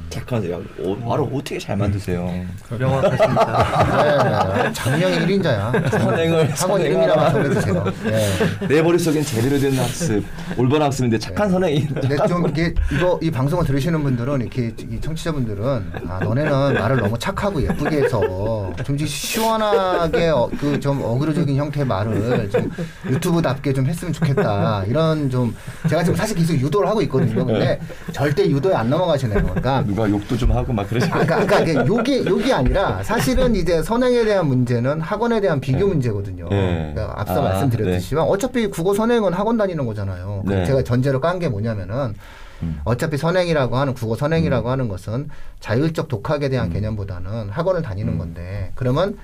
[0.10, 0.56] 착하세요.
[0.80, 2.32] 어, 말을 어떻게 잘 만드세요.
[2.80, 4.54] 명확하십니다.
[4.64, 5.90] 네, 장명이 1인자야.
[6.00, 7.84] 선행을 학원 이름이라만 정해주세요.
[8.06, 8.68] 네.
[8.68, 10.24] 내 머릿속엔 제대로 된 학습,
[10.58, 11.88] 올바른 학습인데 착한 선행이.
[11.88, 17.18] 근데 좀 이게 이거 이 방송을 들으시는 분들은 이렇게 이 청취자분들은 아 너네는 말을 너무
[17.20, 22.72] 착하고 예쁘게 해서 좀 시원하게 어, 그좀 어그로적인 형태의 말을 좀
[23.10, 25.56] 유튜브답게 좀 했으면 좋겠다 이런 좀
[25.90, 27.46] 제가 지금 사실 계속 유도를 하고 있거든요.
[27.46, 27.79] 근데
[28.12, 29.42] 절대 유도에 안 넘어가시네요.
[29.44, 31.08] 그러니까 누가 욕도 좀 하고 막 그러지.
[31.12, 36.50] 아, 그러니까, 그러니까 욕이 욕이 아니라 사실은 이제 선행에 대한 문제는 학원에 대한 비교 문제거든요.
[36.50, 36.92] 네.
[36.94, 40.44] 그러니까 앞서 아, 말씀드렸듯이만 어차피 국어 선행은 학원 다니는 거잖아요.
[40.46, 40.66] 네.
[40.66, 42.16] 제가 전제로 깐 게 뭐냐면은
[42.64, 42.79] 음.
[42.84, 45.29] 어차피 선행이라고 하는 국어 선행이라고 하는 것은
[45.60, 46.50] 자율적 독학에 음.
[46.50, 49.18] 대한 개념보다는 학원을 다니는 건데 그러면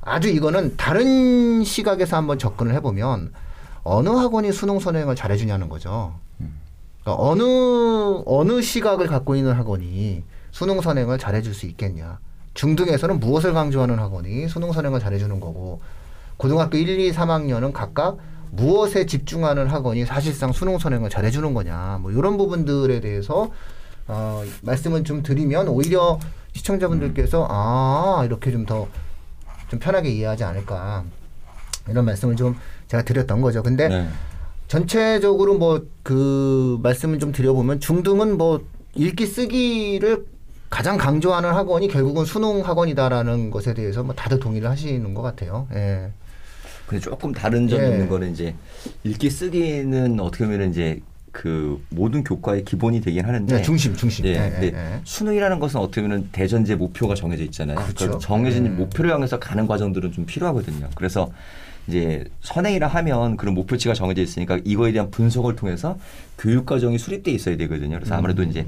[0.00, 3.32] 아주 이거는 다른 시각에서 한번 접근을 해보면
[3.88, 6.14] 어느 학원이 수능 선행을 잘해주냐는 거죠.
[7.02, 7.42] 그러니까 어느
[8.26, 12.18] 어느 시각을 갖고 있는 학원이 수능 선행을 잘해줄 수 있겠냐.
[12.54, 15.80] 중등에서는 무엇을 강조하는 학원이 수능 선행을 잘해주는 거고
[16.36, 18.18] 고등학교 1, 2, 3학년은 각각
[18.50, 21.98] 무엇에 집중하는 학원이 사실상 수능 선행을 잘해주는 거냐.
[22.02, 23.50] 뭐 이런 부분들에 대해서
[24.06, 26.18] 어, 말씀을 좀 드리면 오히려
[26.54, 31.04] 시청자분들께서 아 이렇게 좀 더좀 편하게 이해하지 않을까
[31.88, 32.56] 이런 말씀을 좀
[32.88, 33.62] 제가 드렸던 거죠.
[33.62, 34.08] 근데 네.
[34.66, 40.24] 전체적으로 뭐 그 말씀을 좀 드려보면 중등은 뭐 읽기 쓰기를
[40.70, 45.68] 가장 강조하는 학원이 결국은 수능 학원이다라는 것에 대해서 뭐 다들 동의를 하시는 것 같아요.
[45.74, 46.10] 예.
[46.86, 47.90] 근데 조금 다른 점이 예.
[47.90, 48.54] 있는 거는 이제
[49.04, 54.24] 읽기 쓰기는 어떻게 보면 이제 그 모든 교과의 기본이 되긴 하는데 네, 중심, 중심.
[54.24, 55.00] 예, 예, 근데 예, 예.
[55.04, 57.76] 수능이라는 것은 어떻게 보면 대전제 목표가 정해져 있잖아요.
[57.76, 58.12] 그렇죠.
[58.12, 58.78] 그 정해진 음.
[58.78, 60.88] 목표를 향해서 가는 과정들은 좀 필요하거든요.
[60.94, 61.30] 그래서
[61.88, 65.98] 이제 선행이라 하면 그런 목표치가 정해져 있으니까 이거에 대한 분석을 통해서
[66.38, 67.96] 교육 과정이 수립돼 있어야 되거든요.
[67.96, 68.50] 그래서 아무래도 음.
[68.50, 68.66] 이제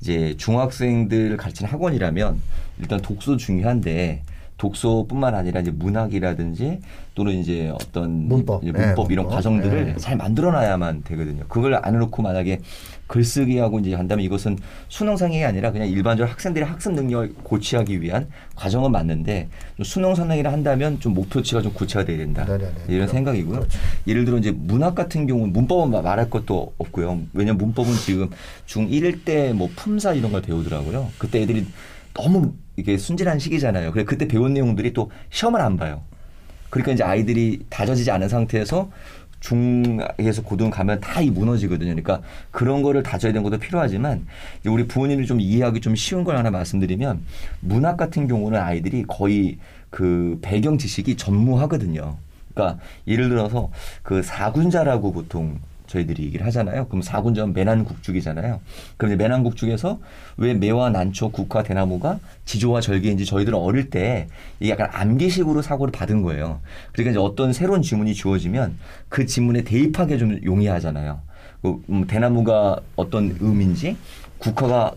[0.00, 2.40] 이제 중학생들 가르치는 학원이라면
[2.80, 4.22] 일단 독서 중요한데
[4.66, 6.78] 독서뿐만 아니라 이제 문학이라든지
[7.16, 8.62] 또는 이제 어떤 문법.
[8.62, 9.36] 이제 네, 문법 이런 문법.
[9.36, 9.96] 과정들을 네.
[9.96, 11.42] 잘 만들어놔야만 되거든요.
[11.48, 12.60] 그걸 안 해놓고 만약에
[13.08, 14.56] 글쓰기하고 이제 한다면 이것은
[14.88, 20.98] 수능상이 아니라 그냥 일반적으로 학생들의 학습 능력을 고취하기 위한 과정은 맞는데 좀 수능 선행이라 한다면
[21.00, 22.44] 좀 목표치가 좀 구체화돼야 된다.
[22.44, 22.64] 네네네.
[22.86, 23.12] 이런 그렇죠.
[23.12, 23.56] 생각이고요.
[23.58, 23.78] 그렇죠.
[24.06, 27.18] 예를 들어 이제 문학 같은 경우는 문법은 마- 말할 것도 없고요.
[27.34, 28.30] 왜냐면 문법은 지금
[28.66, 31.08] 중1일 때뭐 품사 이런 걸 배우더라고요.
[31.18, 31.66] 그때 애들이
[32.14, 33.92] 너무 이게 순진한 시기잖아요.
[33.92, 36.02] 그래 그때 배운 내용들이 또 시험을 안 봐요.
[36.70, 38.90] 그러니까 이제 아이들이 다져지지 않은 상태에서
[39.40, 41.90] 중에서 고등 가면 다 이 무너지거든요.
[41.90, 44.26] 그러니까 그런 거를 다져야 되는 것도 필요하지만
[44.66, 47.20] 우리 부모님이 좀 이해하기 좀 쉬운 걸 하나 말씀드리면
[47.60, 49.58] 문학 같은 경우는 아이들이 거의
[49.90, 52.16] 그 배경 지식이 전무하거든요.
[52.54, 53.70] 그러니까 예를 들어서
[54.02, 55.58] 그 사군자라고 보통
[55.92, 56.86] 저희들이 얘기를 하잖아요.
[56.88, 58.60] 그럼 사군전 매난국죽이잖아요.
[59.04, 60.00] 이제 매난국죽에서
[60.38, 64.28] 왜 매와 난초, 국화, 대나무가 지조와 절개인지 저희들은 어릴 때
[64.66, 66.60] 약간 암기식으로 사고를 받은 거예요.
[66.92, 68.78] 그러니까 이제 어떤 새로운 지문이 주어지면
[69.08, 71.20] 그 지문에 대입하기 좀 용이하잖아요.
[71.60, 73.96] 그, 음, 대나무가 어떤 의미인지
[74.38, 74.92] 국화가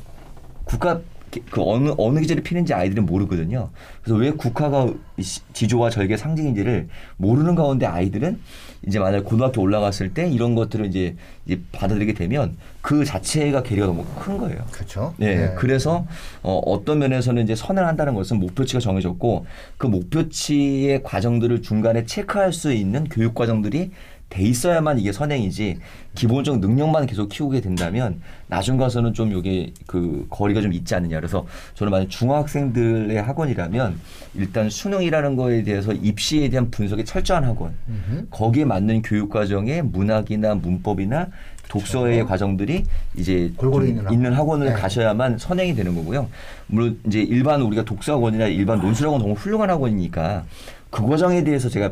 [0.63, 1.01] 국화
[1.49, 3.69] 그 어느 어느 계절에 피는지 아이들은 모르거든요.
[4.01, 8.39] 그래서 왜 국화가 시- 지조와 절개 상징인지를 모르는 가운데 아이들은
[8.87, 11.15] 이제 만약 고등학교 올라갔을 때 이런 것들을 이제,
[11.47, 14.63] 이제 받아들이게 되면 그 자체가 괴리가 너무 큰 거예요.
[14.71, 15.13] 그렇죠.
[15.17, 15.55] 네, 예.
[15.57, 16.05] 그래서
[16.43, 19.45] 어, 어떤 면에서는 이제 선을 한다는 것은 목표치가 정해졌고
[19.77, 23.91] 그 목표치의 과정들을 중간에 체크할 수 있는 교육 과정들이
[24.35, 25.77] 돼 있어야만 이게 선행이지
[26.13, 31.45] 기본적 능력만 계속 키우게 된다면 나중 가서는 좀 이게 그 거리가 좀 있지 않느냐 그래서
[31.75, 33.97] 저는 만약 중학생들의 학원이라면
[34.35, 38.27] 일단 수능이라는 거에 대해서 입시에 대한 분석이 철저한 학원 음흠.
[38.29, 41.27] 거기에 맞는 교육 과정에 문학이나 문법이나
[41.69, 42.83] 독서의 과정들이
[43.15, 43.55] 이제 그렇죠.
[43.55, 44.73] 골고루 좀 있는 있는 학원을 네.
[44.73, 46.27] 가셔야만 선행이 되는 거고요.
[46.67, 50.43] 물론 이제 일반 우리가 독서학원이나 일반 논술학원 너무 훌륭한 학원이니까
[50.91, 51.91] 그 과정에 대해서 제가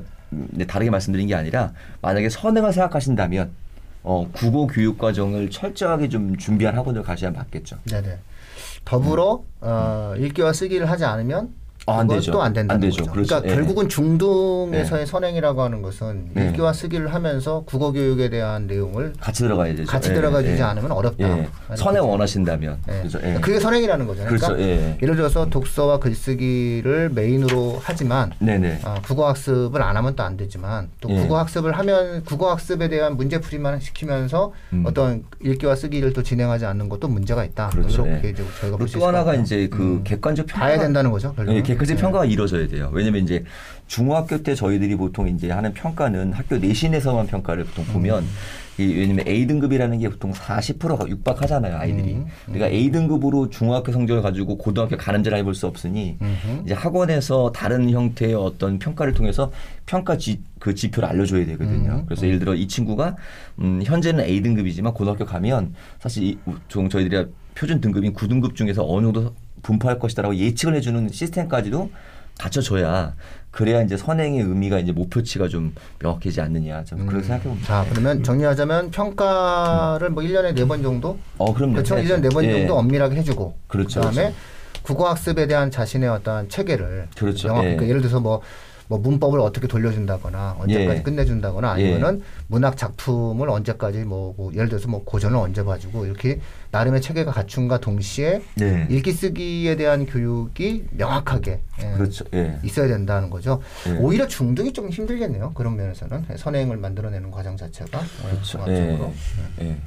[0.68, 3.52] 다르게 말씀드린 게 아니라 만약에 선행을 생각하신다면
[4.04, 7.78] 어, 국어 교육 과정을 철저하게 좀 준비한 학원을 가셔야 맞겠죠.
[7.86, 8.18] 네네.
[8.86, 11.50] 더불어 어, 읽기와 쓰기를 하지 않으면
[11.86, 12.32] 아, 안 되죠.
[12.32, 13.04] 또안 된다는 안 되죠.
[13.04, 13.12] 거죠.
[13.12, 13.28] 그렇죠.
[13.36, 13.56] 그러니까 예.
[13.56, 16.48] 결국은 중등에서의 선행이라고 하는 것은 네.
[16.48, 19.86] 읽기와 쓰기를 하면서 국어 교육에 대한 내용을 같이 들어가야 되죠.
[19.86, 20.62] 같이 예, 들어가 주지 예.
[20.64, 21.38] 않으면 어렵다.
[21.40, 21.48] 예.
[21.76, 22.04] 선행.
[22.04, 22.98] 원하신다면 예.
[23.00, 23.20] 그렇죠.
[23.24, 23.34] 예.
[23.42, 24.24] 그게 선행이라는 거죠.
[24.26, 24.64] 그러니까 그렇죠.
[24.64, 24.98] 예.
[25.02, 28.32] 예를 들어서 독서와 글쓰기를 메인으로 하지만.
[28.84, 31.16] 아, 국어 학습을 안 하면 또 안 되지만 또 예.
[31.22, 34.86] 국어 학습을 하면 국어 학습에 대한 문제 풀이만 시키면서 음.
[34.88, 37.70] 어떤 읽기와 쓰기를 또 진행하지 않는 것도 문제가 있다.
[37.70, 38.06] 그렇죠.
[38.08, 38.34] 이렇게 예.
[38.62, 39.34] 저희가 볼수또 하나가.
[39.36, 40.04] 이제 그 음.
[40.06, 41.34] 객관적 평가 봐야 된다는 거죠.
[41.34, 41.58] 결국은.
[41.74, 42.02] 예, 객관적 네.
[42.02, 42.90] 평가가 이루어져야 돼요.
[42.94, 43.44] 왜냐면 이제
[43.88, 48.24] 중학교 때 저희들이 보통 이제 하는 평가는 학교 내신에서만 평가를 보통 보면
[48.78, 52.14] 이 왜냐면 A 등급이라는 게 보통 40%가 육박하잖아요, 아이들이.
[52.14, 56.64] 음, 그러니까 A 등급으로 중학교 성적을 가지고 고등학교 가는 줄 해볼 수 없으니 음흠.
[56.66, 59.52] 이제 학원에서 다른 형태의 어떤 평가를 통해서
[59.86, 61.92] 평가 지, 그 지표를 알려줘야 되거든요.
[61.92, 63.16] 음, 그래서 예를 들어 이 친구가
[63.60, 69.06] 음, 현재는 A 등급이지만 고등학교 가면 사실 이, 좀 저희들이 표준 등급인 9등급 중에서 어느
[69.06, 69.34] 정도
[69.64, 71.90] 분포할 것이다라고 예측을 해주는 시스템까지도
[72.40, 73.14] 갖춰줘야
[73.52, 76.84] 그래야 이제 선행의 의미가 이제 목표치가 좀 명확해지지 않느냐.
[76.86, 77.68] 저는 그렇게 생각해 봅니다.
[77.68, 81.74] 자, 그러면 정리하자면 평가를 뭐 1년에 네번 정도 어, 그럼요.
[81.74, 81.96] 그렇죠.
[81.96, 82.16] 해야죠.
[82.16, 82.52] 1년에 네번 예.
[82.52, 84.36] 정도 엄밀하게 해주고 그렇죠, 그다음에 그렇죠.
[84.82, 87.50] 국어 학습에 대한 자신의 어떤 체계를 그렇죠.
[87.50, 87.72] 명확히 예.
[87.76, 88.42] 그러니까 예를 들어서 뭐,
[88.88, 91.04] 뭐 문법을 어떻게 돌려준다거나 언제까지 예.
[91.04, 96.40] 끝내준다거나 아니면은 문학 작품을 언제까지 뭐, 뭐 예를 들어서 뭐 고전을 언제 봐주고 이렇게
[96.72, 98.88] 나름의 체계가 갖춘과 동시에 네.
[98.90, 102.26] 읽기 쓰기에 대한 교육이 명확하게 예, 그렇죠.
[102.34, 102.60] 예.
[102.64, 103.62] 있어야 된다는 거죠.
[103.88, 103.92] 예.
[103.98, 105.54] 오히려 중등이 좀 힘들겠네요.
[105.54, 108.44] 그런 면에서는 선행을 만들어내는 과정 자체가 어, 그렇죠.
[108.44, 109.14] 종합적으로.
[109.62, 109.66] 예.
[109.66, 109.78] 예.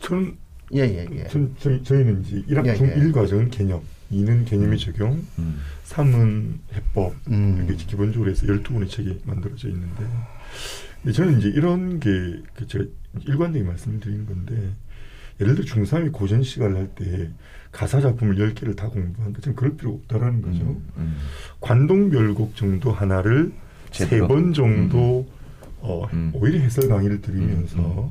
[0.00, 0.36] 저는
[0.74, 1.26] 예, 예, 예.
[1.58, 2.92] 저희, 저희는 이제 1학 예, 중 예.
[2.92, 5.60] 1 과정은 개념, 2는 개념의 적용, 음.
[5.86, 7.66] 3은 해법 음.
[7.68, 10.04] 이렇게 기본적으로 해서 12권의 책이 만들어져 있는데
[11.02, 12.84] 근데 저는 이제 이런 게그 제가
[13.26, 14.70] 일관되게 말씀드리는 건데
[15.40, 17.30] 예를 들어 중3이 고전 시간을 할 때
[17.72, 19.40] 가사 작품을 10개를 다 공부한다.
[19.40, 20.62] 저는 그럴 필요 없다라는 거죠.
[20.64, 20.88] 음.
[20.96, 21.16] 음.
[21.60, 23.52] 관동별곡 정도 하나를
[23.92, 24.18] 세.
[24.20, 25.26] 번 정도
[25.78, 26.30] 어, 음.
[26.34, 28.10] 오히려 해설 강의를 들으면서 음, 음.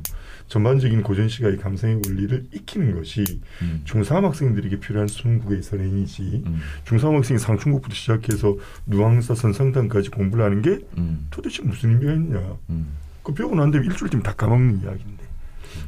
[0.49, 3.23] 전반적인 고전 시가의 감상의 원리를 익히는 것이
[3.61, 3.81] 음.
[3.85, 6.59] 중3 학생들에게 필요한 수능국의 선행이지 음.
[6.85, 8.57] 중3 학생이 상충곡부터 시작해서
[8.87, 11.27] 누앙사 선상단까지 공부를 하는 게 음.
[11.29, 12.87] 도대체 무슨 의미가 있냐 음.
[13.23, 15.23] 그 배우고 난 다음에 일주일 뒤면 다 까먹는 이야기인데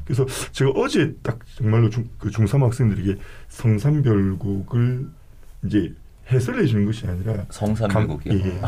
[0.06, 3.17] 그래서 제가 어제 딱 정말로 중, 그 중3 학생들에게
[3.50, 5.08] 성산별곡을
[5.65, 5.93] 이제
[6.32, 8.32] 해설해 주는 것이 아니라 성산별곡이요.
[8.32, 8.62] 감- 예, 예.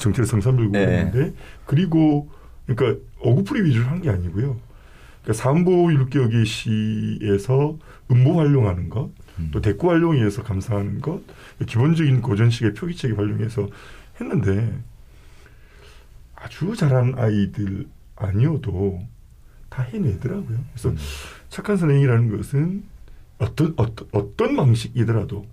[0.00, 1.32] 정체를 성산별곡인데 네.
[1.64, 2.28] 그리고
[2.66, 4.58] 그러니까 어구풀이 위주로 한 게 아니고요.
[5.22, 7.78] 그러니까 삼보 율격의 시에서
[8.10, 9.50] 음보 활용하는 것, 음.
[9.52, 11.22] 또 대꾸 활용해서 감상하는 것,
[11.66, 13.68] 기본적인 고전식의 표기체계 활용해서
[14.20, 14.78] 했는데
[16.34, 19.00] 아주 잘하는 아이들 아니어도
[19.68, 20.58] 다 해내더라고요.
[20.72, 20.96] 그래서 음.
[21.48, 22.84] 착한 선생이라는 것은
[23.38, 25.46] 어떤 어떤 어떤 방식이더라도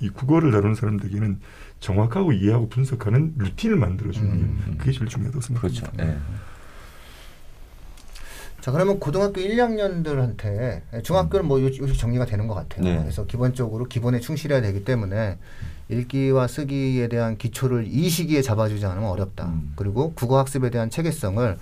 [0.00, 1.40] 이 국어를 다루는 사람들에게는
[1.80, 4.64] 정확하고 이해하고 분석하는 루틴을 만들어주는 음.
[4.70, 5.90] 게 그게 제일 중요하다고 생각합니다.
[5.90, 6.10] 그렇죠.
[6.10, 6.18] 예.
[8.64, 12.82] 자 그러면 고등학교 1, 2학년들한테 중학교는 뭐 요- 요즘 정리가 되는 것 같아요.
[12.82, 12.98] 네.
[12.98, 15.36] 그래서 기본적으로 기본에 충실해야 되기 때문에
[15.90, 19.48] 읽기와 쓰기에 대한 기초를 이 시기에 잡아주지 않으면 어렵다.
[19.48, 19.74] 음.
[19.76, 21.58] 그리고 국어 학습에 대한 체계성을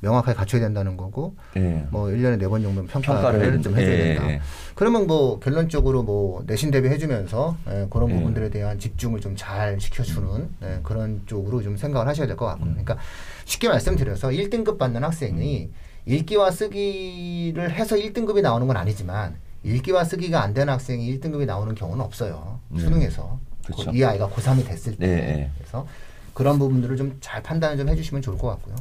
[0.00, 1.84] 명확하게 갖춰야 된다는 거고 예.
[1.90, 3.76] 뭐 1년에 네 번 정도는 평가를 평가를 좀.
[3.76, 4.30] 해줘야 예, 된다.
[4.30, 4.40] 예.
[4.74, 8.14] 그러면 뭐 결론적으로 뭐 내신 대비 해주면서 예, 그런 예.
[8.14, 10.56] 부분들에 대한 집중을 좀 잘 시켜주는 음.
[10.62, 12.70] 예, 그런 쪽으로 좀 생각을 하셔야 될 것 같고요.
[12.70, 12.96] 그러니까
[13.44, 15.68] 쉽게 말씀드려서 1등급 받는 학생이
[16.06, 22.04] 읽기와 쓰기를 해서 1등급이 나오는 건 아니지만 읽기와 쓰기가 안 되는 학생이 1등급이 나오는 경우는
[22.04, 22.60] 없어요.
[22.68, 22.80] 네.
[22.80, 23.38] 수능에서.
[23.64, 23.90] 그렇죠.
[23.90, 25.06] 이 아이가 고3이 됐을 때.
[25.06, 25.50] 네, 네.
[25.58, 25.86] 그래서
[26.34, 28.76] 그런 부분들을 좀 잘 판단을 좀 해주시면 좋을 것 같고요.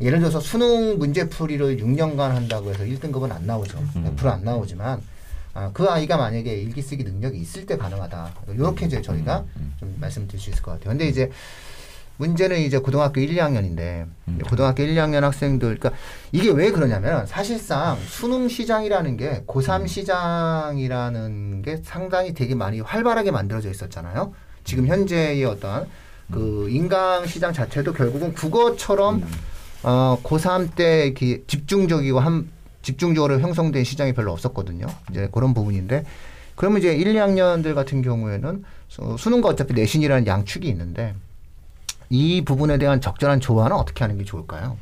[0.00, 3.78] 예를 들어서 수능 문제풀이를 6년간 한다고 해서 1등급은 안 나오죠.
[3.96, 4.16] 음.
[4.16, 5.02] 100%안 나오지만
[5.54, 8.32] 아, 그 아이가 만약에 일기 쓰기 능력이 있을 때 가능하다.
[8.54, 10.90] 이렇게 이제 저희가 음, 좀 말씀드릴 수 있을 것 같아요.
[10.90, 11.30] 근데 이제
[12.22, 14.38] 문제는 이제 고등학교 1, 2학년인데 음.
[14.48, 15.90] 고등학교 1, 2학년 학생들 그러니까
[16.30, 19.46] 이게 왜 그러냐면 사실상 수능 시장이라는 게 음.
[19.46, 24.32] 고3 시장이라는 게 상당히 되게 많이 활발하게 만들어져 있었잖아요.
[24.62, 25.88] 지금 현재의 어떤
[26.30, 29.24] 그 인강 시장 자체도 결국은 국어처럼
[29.82, 32.48] 어, 고3 때 이렇게 집중적이고 한
[32.82, 34.86] 집중적으로 형성된 시장이 별로 없었거든요.
[35.10, 36.04] 이제 그런 부분인데
[36.54, 41.14] 그러면 이제 1, 2학년들 같은 경우에는 수- 수능과 어차피 내신이라는 양축이 있는데
[42.12, 44.76] 이 부분에 대한 적절한 조화는 어떻게 하는 게 좋을까요?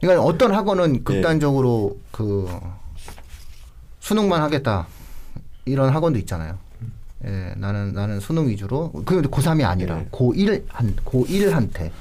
[0.00, 2.48] 그러니까 어떤 학원은 극단적으로 그
[4.00, 4.88] 수능만 하겠다
[5.64, 6.58] 이런 학원도 있잖아요.
[7.24, 10.08] 예, 나는 나는 수능 위주로 그 고3이 아니라 네.
[10.10, 11.92] 고1 한 고1한테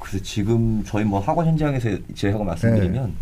[0.00, 3.14] 그래서 지금 저희 뭐 학원 현장에서 제하고 말씀드리면 일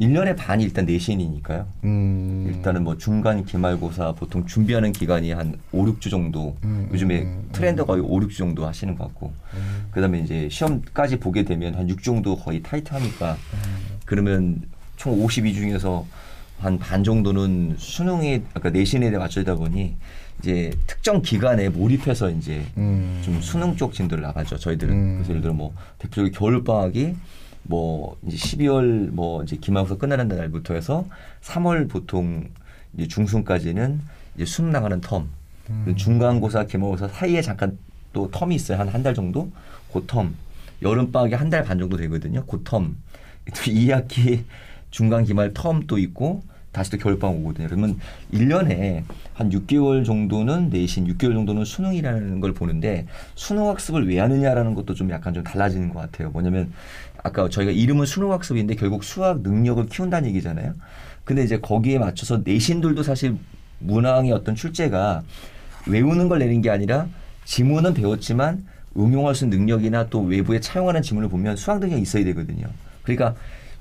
[0.00, 1.66] 1년의 반이 일단 내신이니까요.
[1.84, 6.56] 음, 일단은 뭐 중간 기말고사 보통 준비하는 기간이 한 5, 6주 정도.
[6.64, 9.32] 음, 요즘에 음, 트렌드 거의 5, 6주 정도 하시는 것 같고.
[9.92, 13.36] 그다음에 이제 시험까지 보게 되면 한 6 정도 거의 타이트하니까
[14.04, 14.62] 그러면
[14.96, 16.04] 총 52 중에서
[16.58, 19.94] 한 반 정도는 수능에 아까 내신에 대해 맞추다 보니
[20.40, 23.20] 이제 특정 기간에 몰입해서 이제 음.
[23.24, 24.92] 좀 수능 쪽 진도를 나가죠 저희들은.
[24.94, 25.14] 음.
[25.16, 27.14] 그래서 예를 들어 뭐 대표적으로 겨울 방학이
[27.64, 31.06] 뭐 이제 12월 뭐 이제 기말고사 끝나는 날부터 해서
[31.42, 32.48] 3월 보통
[32.96, 34.00] 이제 중순까지는
[34.36, 35.24] 이제 수능 나가는 텀.
[35.84, 37.78] 그리고 중간고사 기말고사 사이에 잠깐
[38.12, 38.78] 또 텀이 있어요.
[38.78, 39.50] 한 한 달 정도?
[39.92, 40.30] 그 텀.
[40.82, 42.44] 여름 방학이 한 달 반 정도 되거든요.
[42.46, 42.94] 그텀.
[43.46, 44.44] 또 2학기
[44.90, 47.68] 중간 기말 텀 또 있고 다시 또 겨울방학 오거든요.
[47.68, 47.98] 그러면
[48.32, 54.94] 1년에 한 6개월 정도는 내신, 6개월 정도는 수능이라는 걸 보는데 수능 학습을 왜 하느냐라는 것도
[54.94, 56.30] 좀 약간 좀 달라지는 것 같아요.
[56.30, 56.72] 뭐냐면
[57.24, 60.74] 아까 저희가 이름은 수능 학습인데 결국 수학 능력을 키운다는 얘기잖아요.
[61.24, 63.36] 근데 이제 거기에 맞춰서 내신들도 사실
[63.80, 65.22] 문항의 어떤 출제가
[65.88, 67.08] 외우는 걸 내는 게 아니라
[67.46, 72.66] 지문은 배웠지만 응용할 수 있는 능력이나 또 외부에 차용하는 지문을 보면 수학 능력이 있어야 되거든요.
[73.02, 73.34] 그러니까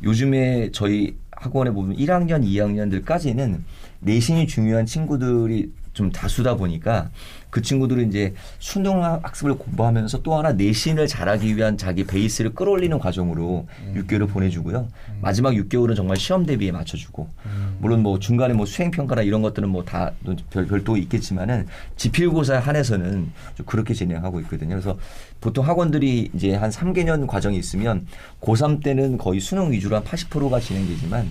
[0.04, 3.60] 요즘에 저희 학원에 보면 1학년, 2학년들까지는
[4.00, 7.10] 내신이 중요한 친구들이 좀 다수다 보니까
[7.50, 13.68] 그 친구들은 이제 수능 학습을 공부하면서 또 하나 내신을 잘하기 위한 자기 베이스를 끌어올리는 과정으로
[13.96, 14.88] 6개월을 보내주고요.
[15.22, 17.30] 마지막 6개월은 정말 시험 대비에 맞춰주고
[17.78, 20.12] 물론 뭐 중간에 뭐 수행 평가나 이런 것들은 뭐 다
[20.50, 24.70] 별도 있겠지만은 지필고사에 한해서는 좀 그렇게 진행하고 있거든요.
[24.70, 24.98] 그래서
[25.42, 28.08] 보통 학원들이 이제 한 3개년 과정이 있으면
[28.42, 31.30] 고3 때는 거의 수능 위주로 한 80%가 진행되지만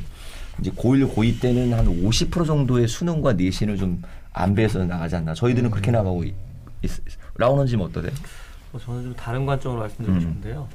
[0.61, 5.35] 이제 고1, 고2 때는 한 50% 정도의 수능과 내신을 좀 안배해서 나가지 않나.
[5.35, 6.35] 저희들은 그렇게 나가고 있,
[6.83, 6.91] 있,
[7.85, 8.13] 어떠세요?
[8.71, 10.21] 뭐 저는 좀 다른 관점으로 말씀드리고 음.
[10.21, 10.69] 싶은데요.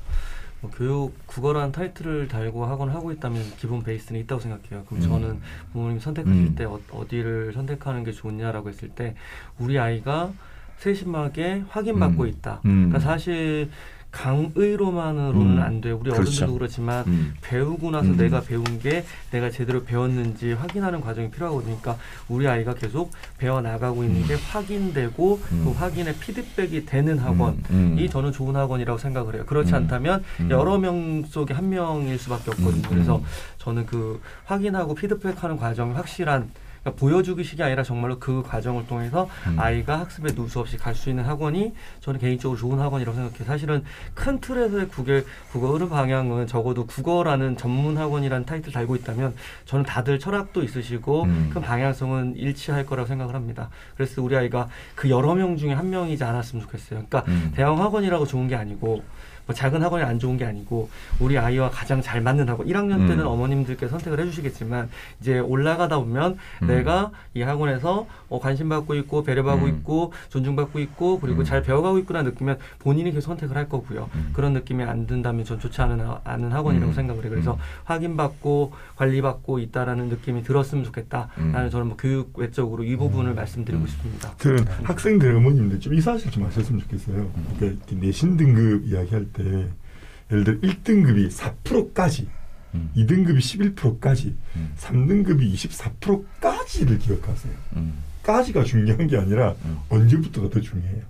[0.62, 4.86] 뭐 교육 국어라는 타이틀을 달고 학원 하고 있다면 기본 베이스는 있다고 생각해요.
[4.86, 5.02] 그럼 음.
[5.02, 5.42] 저는
[5.72, 6.56] 부모님 선택하실 음.
[6.56, 9.16] 때 어, 어디를 선택하는 게 좋냐라고 했을 때
[9.60, 10.32] 우리 아이가
[10.78, 12.28] 세심하게 확인받고 음.
[12.28, 12.62] 있다.
[12.66, 12.90] 음.
[12.90, 13.70] 그러니까 사실
[14.18, 15.62] 강의로만으로는 음.
[15.62, 16.00] 안 돼요.
[16.02, 16.22] 우리 그렇죠.
[16.22, 17.34] 어른들도 그렇지만 음.
[17.42, 18.18] 배우고 나서 음.
[18.18, 21.78] 내가 배운 게 내가 제대로 배웠는지 확인하는 과정이 필요하거든요.
[21.80, 25.62] 그러니까 우리 아이가 계속 배워 나가고 있는 게 확인되고 음.
[25.64, 27.98] 그 확인의 피드백이 되는 학원이 음.
[28.00, 28.10] 음.
[28.10, 29.44] 저는 좋은 학원이라고 생각을 해요.
[29.46, 29.76] 그렇지 음.
[29.76, 30.50] 않다면 음.
[30.50, 32.88] 여러 명 속에 한 명일 수밖에 없거든요.
[32.88, 32.90] 음.
[32.90, 33.24] 그래서 음.
[33.60, 36.50] 저는 그 확인하고 피드백하는 과정이 확실한
[36.82, 39.60] 그러니까 보여주기식이 아니라 정말로 그 과정을 통해서 음.
[39.60, 43.46] 아이가 학습에 누수 없이 갈 수 있는 학원이 저는 개인적으로 좋은 학원이라고 생각해요.
[43.46, 43.84] 사실은
[44.16, 49.36] 큰 틀에서의 국어, 국어 흐름 방향은 적어도 국어라는 전문 학원이라는 타이틀 달고 있다면
[49.66, 51.52] 저는 다들 철학도 있으시고 음.
[51.54, 53.70] 큰 방향성은 일치할 거라고 생각을 합니다.
[53.96, 57.04] 그래서 우리 아이가 그 여러 명 중에 한 명이지 않았으면 좋겠어요.
[57.08, 57.52] 그러니까 음.
[57.56, 59.04] 대형 학원이라고 좋은 게 아니고
[59.48, 63.22] 뭐 작은 학원이 안 좋은 게 아니고 우리 아이와 가장 잘 맞는 학원 1학년 때는
[63.22, 63.28] 음.
[63.28, 64.90] 어머님들께 선택을 해주시겠지만
[65.22, 66.68] 이제 올라가다 보면 음.
[66.68, 69.70] 내가 이 학원에서 어, 관심받고 있고 배려받고 음.
[69.70, 71.46] 있고 존중받고 있고 그리고 음.
[71.46, 74.30] 잘 배워가고 있구나 느끼면 본인이 계속 선택을 할 거고요 음.
[74.34, 76.96] 그런 느낌이 안 든다면 전 좋지 않은, 하- 않은 학원이라고 음.
[76.96, 77.58] 생각을 해요 그래서 음.
[77.86, 81.52] 확인받고 관리받고 있다라는 느낌이 들었으면 좋겠다 음.
[81.52, 83.88] 나는 저는 뭐 교육 외적으로 이 부분을 말씀드리고 음.
[83.88, 87.28] 싶습니다 저는 학생들 어머님들 좀 이 사실 좀 아셨으면 좋겠어요.
[87.58, 92.28] 그러니까 내신 등급 이야기할 때 예를 들어 1등급이 4%까지,
[92.74, 92.92] 음.
[92.96, 94.74] 2등급이 11%까지, 음.
[94.78, 97.54] 3등급이 24%까지를 기억하세요.
[97.78, 97.94] 음.
[98.24, 99.78] 까지가 중요한 게 아니라 음.
[99.90, 101.02] 언제부터가 더 중요해요.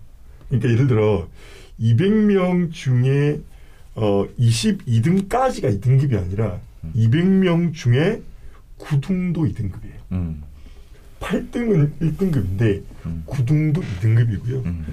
[0.50, 1.28] 그러니까 예를 들어
[1.80, 3.42] 200명 중에
[3.96, 6.60] 어 22등까지가 2등급이 아니라
[6.96, 8.22] 200명 중에
[8.78, 10.12] 9등도 2등급이에요.
[10.12, 10.44] 음.
[11.20, 13.24] 8등은 1등급인데 음.
[13.26, 14.66] 9등도 2등급이고요.
[14.66, 14.86] 음.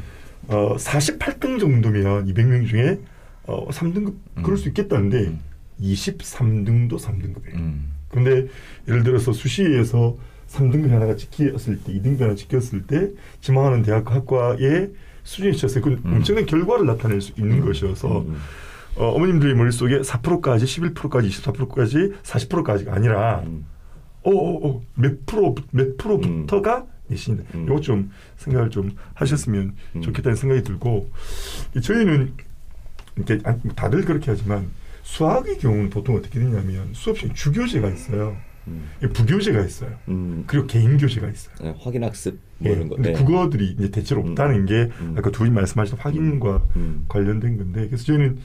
[0.49, 2.99] 어 48등 정도면 200명 중에
[3.47, 5.41] 어 3등급 그럴 수 있겠다는데 음.
[5.81, 7.55] 23등도 3등급이에요.
[7.55, 7.93] 음.
[8.09, 8.49] 그런데
[8.89, 10.17] 예를 들어서 수시에서
[10.49, 14.93] 3등급 하나가 찍혔을 때, 2등급 하나 찍혔을 때 지망하는 대학 학과의
[15.25, 15.83] 수준이 쳤어요.
[15.83, 16.15] 그 음.
[16.15, 17.67] 엄청난 결과를 나타낼 수 있는 음.
[17.67, 18.37] 것이어서 음.
[18.97, 23.67] 어, 어머님들의 머릿속에 4%까지, 11%까지, 24%까지, 40%까지가 아니라 음.
[24.23, 27.45] 어, 어, 어, 몇 프로, 몇 프로부터가 내신이다.
[27.55, 27.65] 음.
[27.65, 30.01] 이것 좀 생각을 좀 하셨으면 음.
[30.01, 31.11] 좋겠다는 생각이 들고
[31.77, 32.35] 이 저희는
[33.17, 34.69] 이렇게 안- 다들 그렇게 하지만
[35.03, 38.37] 수학의 경우는 보통 어떻게 되냐면 수업 시간 주교재가 있어요.
[38.67, 38.89] 음.
[39.13, 39.95] 부교재가 있어요.
[40.09, 40.45] 음.
[40.47, 41.55] 그리고 개인 교재가 있어요.
[41.61, 42.97] 네, 확인 학습 뭐 예, 이런 거.
[42.99, 43.13] 네.
[43.13, 44.31] 그거들이 이제 대체로 음.
[44.31, 45.15] 없다는 게 음.
[45.19, 47.05] 아까 두 분이 말씀하신 확인과 음.
[47.09, 48.39] 관련된 건데 그래서 저희는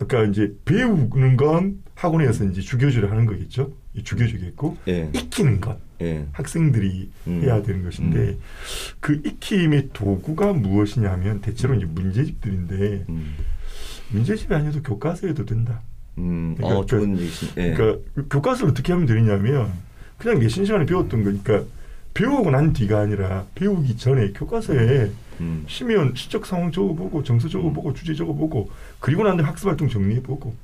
[0.00, 3.72] 아까 이제 배우는 건 학원에 서 이제 주교재를 하는 거겠죠.
[3.94, 5.10] 이 주교재겠고 예.
[5.12, 6.26] 익히는 건 예.
[6.32, 7.40] 학생들이 음.
[7.42, 8.38] 해야 되는 것인데 음.
[9.00, 13.06] 그 익힘의 도구가 무엇이냐면 대체로 이제 문제집들인데
[14.12, 14.16] 음.
[14.16, 15.80] 문제집이 아니어도 교과서에도 된다.
[16.18, 16.54] 음.
[16.56, 17.48] 그러니까 어, 좋은 얘기신.
[17.56, 17.72] 예.
[17.74, 19.72] 그러니까 교과서를 어떻게 하면 되느냐면
[20.18, 21.64] 그냥 내신 시간에 배웠던 거니까
[22.14, 25.64] 배우고 난 뒤가 아니라 배우기 전에 교과서에 음.
[25.66, 30.54] 시면 시적 상황 적어보고 정서 적어보고 주제 적어보고 그리고 난 다음에 학습 활동 정리해보고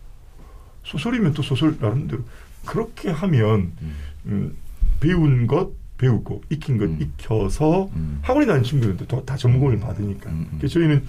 [0.85, 2.23] 소설이면 또 소설 나름대로
[2.65, 3.97] 그렇게 하면 음.
[4.27, 4.57] 음,
[5.01, 6.99] 배운 것 배우고 익힌 것 음.
[7.01, 8.19] 익혀서 음.
[8.23, 10.59] 학원에 다니는 친구들도 다, 다 전공을 받으니까 음, 음.
[10.59, 11.05] 그래서 저희는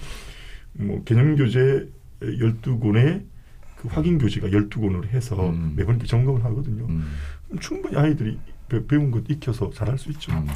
[0.74, 1.86] 뭐 개념 교재
[2.20, 3.24] 12권에
[3.76, 5.74] 그 확인 교재가 12권으로 해서 음.
[5.76, 6.86] 매번 이렇게 점검을 하거든요.
[6.86, 7.12] 음.
[7.60, 10.32] 충분히 아이들이 배, 배운 것 익혀서 잘할 수 있죠.
[10.32, 10.46] 음.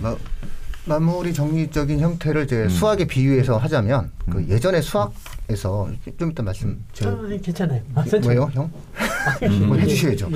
[0.00, 0.16] 마,
[0.86, 2.68] 마무리 정리적인 형태를 이제 음.
[2.68, 4.48] 수학에 비유해서 하자면 그 음.
[4.48, 7.82] 예전에 수학에서 좀 이따 말씀 저 아, 괜찮아요.
[7.94, 8.36] 아, 천천히.
[8.36, 8.70] 뭐예요 형?
[9.42, 9.66] 음.
[9.66, 10.30] 뭐 해주셔야죠.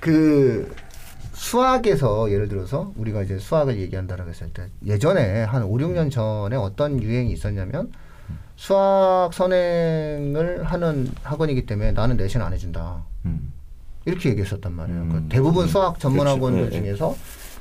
[0.00, 0.74] 그
[1.32, 7.02] 수학에서 예를 들어서 우리가 이제 수학을 얘기한다라고 했을 때 예전에 한 5, 6년 전에 어떤
[7.02, 7.90] 유행이 있었냐면
[8.56, 13.02] 수학 선행을 하는 학원이기 때문에 나는 내신 안 해준다.
[13.24, 13.52] 음.
[14.04, 15.00] 이렇게 얘기했었단 말이에요.
[15.00, 15.08] 음.
[15.10, 16.26] 그 대부분 수학 전문.
[16.26, 16.82] 학원들 네, 네.
[16.82, 17.16] 중에서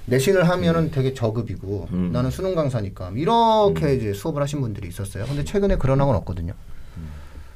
[0.05, 2.12] 내신을 하면은 되게 저급이고 음.
[2.12, 3.97] 나는 수능 강사니까 이렇게 음.
[3.97, 5.25] 이제 수업을 하신 분들이 있었어요.
[5.25, 6.53] 근데 최근에 그런 학원 없거든요.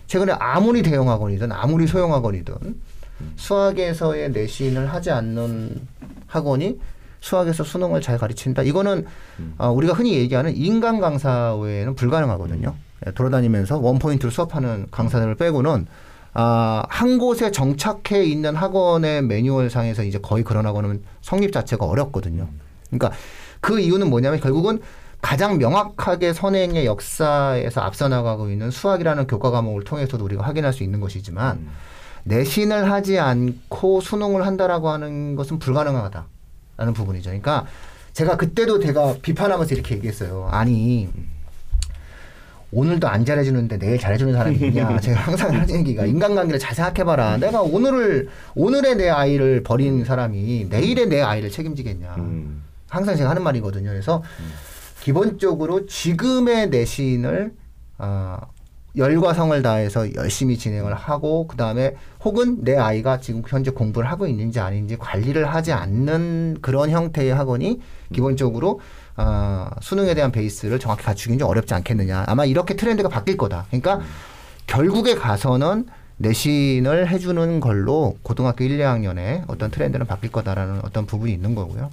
[0.08, 2.54] 최근에 아무리 대형 학원이든 아무리 소형 학원이든
[3.36, 5.88] 수학에서의 내신을 하지 않는
[6.28, 6.80] 학원이
[7.20, 8.64] 수학에서 수능을 잘 가르친다.
[8.64, 9.06] 이거는
[9.40, 9.56] 음.
[9.58, 12.76] 어, 우리가 흔히 얘기하는 인간 강사 외에는 불가능하거든요.
[13.06, 15.88] 예, 돌아다니면서 원포인트로 수업하는 강사들을 빼고는
[16.36, 22.48] 아, 한 곳에 정착해 있는 학원의 매뉴얼 상에서 이제 거의 그런 학원은 성립 자체가 어렵거든요.
[22.90, 23.12] 그러니까
[23.62, 24.80] 그 이유는 뭐냐면 결국은
[25.22, 31.00] 가장 명확하게 선행의 역사에서 앞서 나가고 있는 수학이라는 교과 과목을 통해서도 우리가 확인할 수 있는
[31.00, 31.70] 것이지만 음.
[32.26, 37.30] 내신을 하지 않고 수능을 한다라고 하는 것은 불가능하다라는 부분이죠.
[37.30, 37.66] 그러니까
[38.14, 40.50] 제가 그때도 제가 비판하면서 이렇게 얘기했어요.
[40.52, 41.10] 아니
[42.74, 44.98] 오늘도 안 잘해주는데 내일 잘해주는 사람이 있냐?
[45.02, 47.38] 제가 항상 하는 얘기가 인간관계를 잘 생각해봐라.
[47.38, 52.16] 내가 오늘을 오늘의 내 아이를 버린 사람이 내일의 내 아이를 책임지겠냐?
[52.18, 52.64] 음.
[52.90, 53.90] 항상 제가 하는 말이거든요.
[53.90, 54.24] 그래서
[55.02, 57.54] 기본적으로 지금의 내신을
[57.98, 58.40] 아,
[58.96, 64.28] 열과 성을 다해서 열심히 진행을 하고 그 다음에 혹은 내 아이가 지금 현재 공부를 하고
[64.28, 67.82] 있는지 아닌지 관리를 하지 않는 그런 형태의 학원이
[68.14, 68.80] 기본적으로
[69.16, 72.26] 아, 수능에 대한 베이스를 정확히 갖추기는 좀 어렵지 않겠느냐.
[72.28, 73.66] 아마 이렇게 트렌드가 바뀔 거다.
[73.70, 74.02] 그러니까
[74.68, 81.54] 결국에 가서는 내신을 해주는 걸로 고등학교 1, 2학년에 어떤 트렌드는 바뀔 거다라는 어떤 부분이 있는
[81.56, 81.90] 거고요.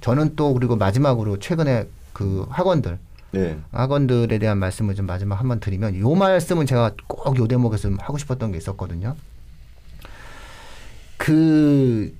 [0.00, 2.98] 저는 또 그리고 마지막으로 최근에 그 학원들
[3.32, 3.58] 네.
[3.72, 8.18] 학원들에 대한 말씀을 좀 마지막 한번 드리면 요 말씀은 제가 꼭 요 대목에서 좀 하고
[8.18, 9.16] 싶었던 게 있었거든요.
[11.16, 12.14] 그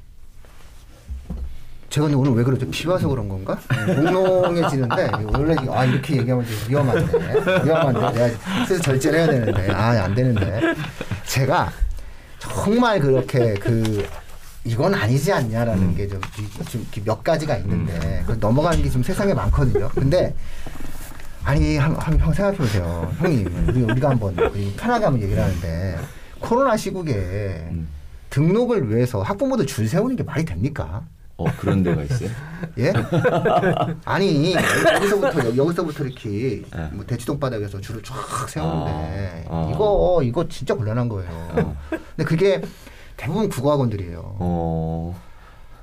[1.88, 2.68] 제가 오늘 왜 그러죠?
[2.70, 3.58] 비 와서 그런 건가?
[3.86, 10.04] 몽롱해지는데 원래 이- 아 이렇게 얘기하면 좀 위험한데 위험한데 내가 그래서 절제를 해야 되는데 아
[10.04, 10.60] 안 되는데
[11.26, 11.72] 제가
[12.38, 14.06] 정말 그렇게 그
[14.64, 19.88] 이건 아니지 않냐라는 게좀좀몇 가지가 있는데 그 넘어가는 게 좀 세상에 많거든요.
[19.94, 20.34] 근데
[21.44, 23.12] 아니 한, 한, 형 생각해 보세요.
[23.18, 25.98] 형님 우리 우리가 한번 우리 편하게 한번 얘기를 하는데
[26.40, 27.12] 코로나 시국에
[27.70, 27.86] 음.
[28.30, 31.02] 등록을 위해서 학부모들 줄 세우는 게 말이 됩니까?
[31.38, 32.30] 어 그런 데가 있어요.
[32.78, 32.92] 예?
[34.04, 36.80] 아니 여기서부터 여- 여기서부터 이렇게 예.
[36.92, 39.70] 뭐 대치동 바닥에서 줄을 쫙 세우는데 아, 아.
[39.72, 41.76] 이거 이거 진짜 곤란한 거예요.
[41.90, 42.62] 근데 그게
[43.18, 44.36] 대부분 국어학원들이에요.
[44.38, 45.20] 어.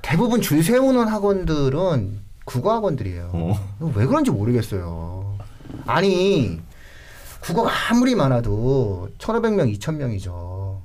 [0.02, 3.30] 대부분 줄 세우는 학원들은 국어학원들이에요.
[3.34, 3.76] 어.
[3.96, 5.38] 왜 그런지 모르겠어요.
[5.86, 6.60] 아니
[7.42, 10.78] 국어가 아무리 많아도 1,500명, 2,000명이죠.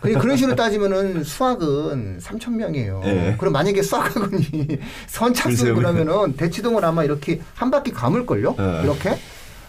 [0.00, 3.00] 그러니까 그런 식으로 따지면은 수학은 3,000명이에요.
[3.02, 3.34] 네.
[3.38, 4.78] 그럼 만약에 수학학원이
[5.08, 5.74] 선착순.
[5.74, 8.54] 그러면은 대치동을 아마 이렇게 한 바퀴 감을 걸요?
[8.56, 8.82] 네.
[8.84, 9.18] 이렇게?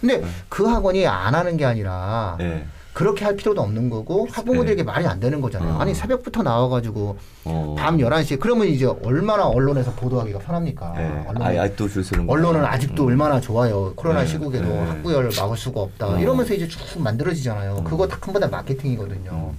[0.01, 2.65] 근데 그 학원이 안 하는 게 아니라 예.
[2.93, 5.75] 그렇게 할 필요도 없는 거고 학부모들에게 말이 안 되는 거잖아요.
[5.75, 5.77] 어.
[5.79, 7.75] 아니 새벽부터 나와가지고 어.
[7.77, 10.93] 밤 11시에 그러면 이제 얼마나 언론에서 보도하기가 편합니까?
[10.97, 11.25] 예.
[11.27, 13.93] 언론은, 아, 아직도 줄 서는 언론은 아직도 얼마나 좋아요.
[13.95, 14.27] 코로나 네.
[14.27, 14.79] 시국에도 네.
[14.79, 16.07] 학부열을 막을 수가 없다.
[16.07, 16.19] 어.
[16.19, 17.83] 이러면서 이제 쭉 만들어지잖아요.
[17.83, 19.53] 그거 다 큰보다 마케팅이거든요.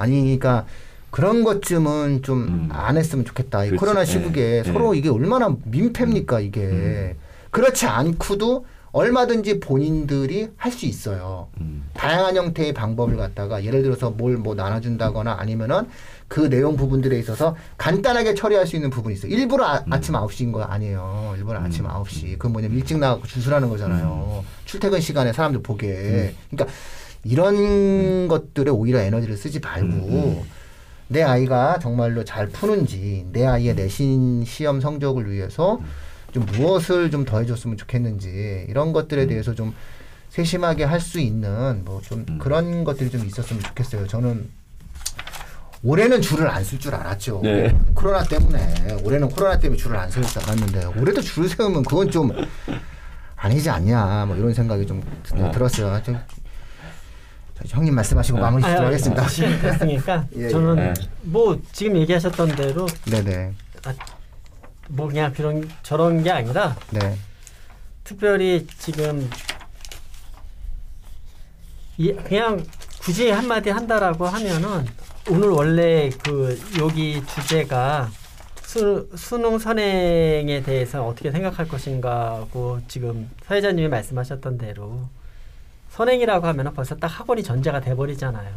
[0.00, 0.66] 아니, 그러니까
[1.10, 2.68] 그런 것쯤은 좀 음.
[2.72, 3.64] 안 했으면 좋겠다.
[3.64, 3.80] 이 그렇지.
[3.80, 4.04] 코로나 예.
[4.04, 4.62] 시국에 예.
[4.64, 6.60] 서로 이게 얼마나 민폐입니까, 이게.
[6.62, 7.14] 음.
[7.50, 11.48] 그렇지 않고도 얼마든지 본인들이 할 수 있어요.
[11.60, 11.84] 음.
[11.94, 15.86] 다양한 형태의 방법을 갖다가 예를 들어서 뭘 뭐 나눠준다거나 아니면은
[16.26, 19.32] 그 내용 부분들에 있어서 간단하게 처리할 수 있는 부분이 있어요.
[19.32, 21.34] 일부러 아, 아침 9시인 거 아니에요.
[21.36, 22.32] 일부러 아침 9시.
[22.32, 24.44] 그건 뭐냐면 일찍 나가고 주술하는 거잖아요.
[24.64, 26.34] 출퇴근 시간에 사람들 보게.
[26.50, 26.72] 그러니까
[27.24, 30.44] 이런 것들에 오히려 에너지를 쓰지 말고
[31.08, 35.80] 내 아이가 정말로 잘 푸는지 내 아이의 내신 시험 성적을 위해서
[36.32, 39.74] 좀 무엇을 좀 더해줬으면 좋겠는지 이런 것들에 대해서 좀
[40.30, 44.06] 세심하게 할 수 있는 뭐 좀 그런 것들이 좀 있었으면 좋겠어요.
[44.06, 44.48] 저는
[45.82, 47.40] 올해는 줄을 안 쓸 줄 알았죠.
[47.42, 47.74] 네.
[47.94, 52.30] 코로나 때문에 올해는 코로나 때문에 줄을 안 세울 줄 알았는데 올해도 줄을 세우면 그건 좀
[53.36, 55.50] 아니지 않냐 뭐 이런 생각이 좀 드- 네.
[55.50, 56.00] 들었어요.
[56.04, 56.39] 좀 저-
[57.66, 59.28] 형님 말씀하시고 마무리 짓도록 하겠습니다.
[59.28, 60.48] 시간 됐으니까 예, 예.
[60.48, 60.94] 저는 네.
[61.22, 63.52] 뭐 지금 얘기하셨던 대로 네네
[64.88, 67.16] 뭐 그냥 그런 저런 게 아니라 네
[68.04, 69.28] 특별히 지금
[71.96, 72.64] 이 그냥
[73.00, 74.86] 굳이 한마디 한다라고 하면은
[75.28, 78.10] 오늘 원래 그 여기 주제가
[78.62, 85.08] 수, 수능 선행에 대해서 어떻게 생각할 것인가고 지금 사회자님이 말씀하셨던 대로
[85.90, 88.54] 선행이라고 하면은 벌써 딱 학원이 전제가 돼 버리잖아요.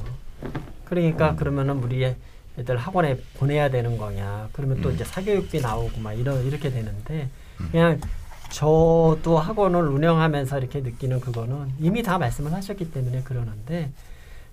[0.86, 2.16] 그러니까 그러면은 우리
[2.58, 4.50] 애들 학원에 보내야 되는 거냐?
[4.54, 7.30] 그러면 또 이제 사교육비 나오고 막 이런 이렇게 되는데
[7.72, 8.00] 그냥
[8.50, 13.92] 저도 학원을 운영하면서 이렇게 느끼는 그거는 이미 다 말씀을 하셨기 때문에 그러는데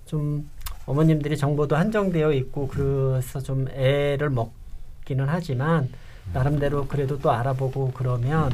[0.07, 0.49] 좀
[0.87, 5.89] 어머님들이 정보도 한정되어 있고 그래서 좀 애를 먹기는 하지만
[6.33, 8.51] 나름대로 그래도 또 알아보고 그러면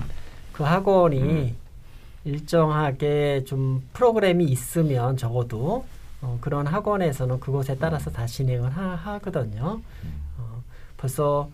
[0.51, 1.55] 그 학원이
[2.27, 5.85] 일정하게 좀 프로그램이 있으면 적어도
[6.21, 9.79] 어, 그런 학원에서는 그곳에 따라서 다 진행을 하, 하거든요.
[10.37, 10.63] 어,
[10.97, 11.49] 벌써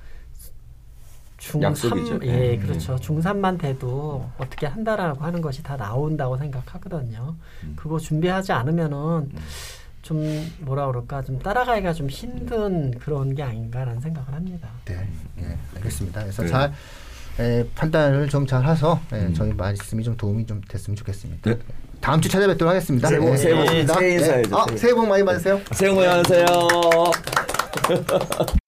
[1.38, 2.19] 중3 약속이죠.
[2.24, 2.59] 예, 음.
[2.61, 2.95] 그렇죠.
[2.95, 7.36] 중3만 돼도 어떻게 한다라고 하는 것이 다 나온다고 생각하거든요.
[7.63, 7.74] 음.
[7.76, 9.32] 그거 준비하지 않으면은
[10.01, 10.21] 좀
[10.59, 14.69] 뭐라 그럴까 좀 따라가기가 좀 힘든 그런 게 아닌가라는 생각을 합니다.
[14.86, 15.07] 네,
[15.39, 16.21] 예, 알겠습니다.
[16.21, 16.47] 그래서 네.
[16.49, 16.74] 잘
[17.39, 19.34] 에, 판단을 좀 잘 해서 예, 음.
[19.34, 21.49] 저희 말씀이 좀 도움이 좀 됐으면 좋겠습니다.
[21.51, 21.57] 네.
[22.01, 23.07] 다음 주 찾아뵙도록 하겠습니다.
[23.07, 23.67] 새해 복- 예, 새해 복-.
[23.99, 24.65] 새해 인사해줘, 아.
[24.77, 25.59] 새해 복 많이 받으세요.
[25.71, 26.45] 새해 복 많이 받으세요.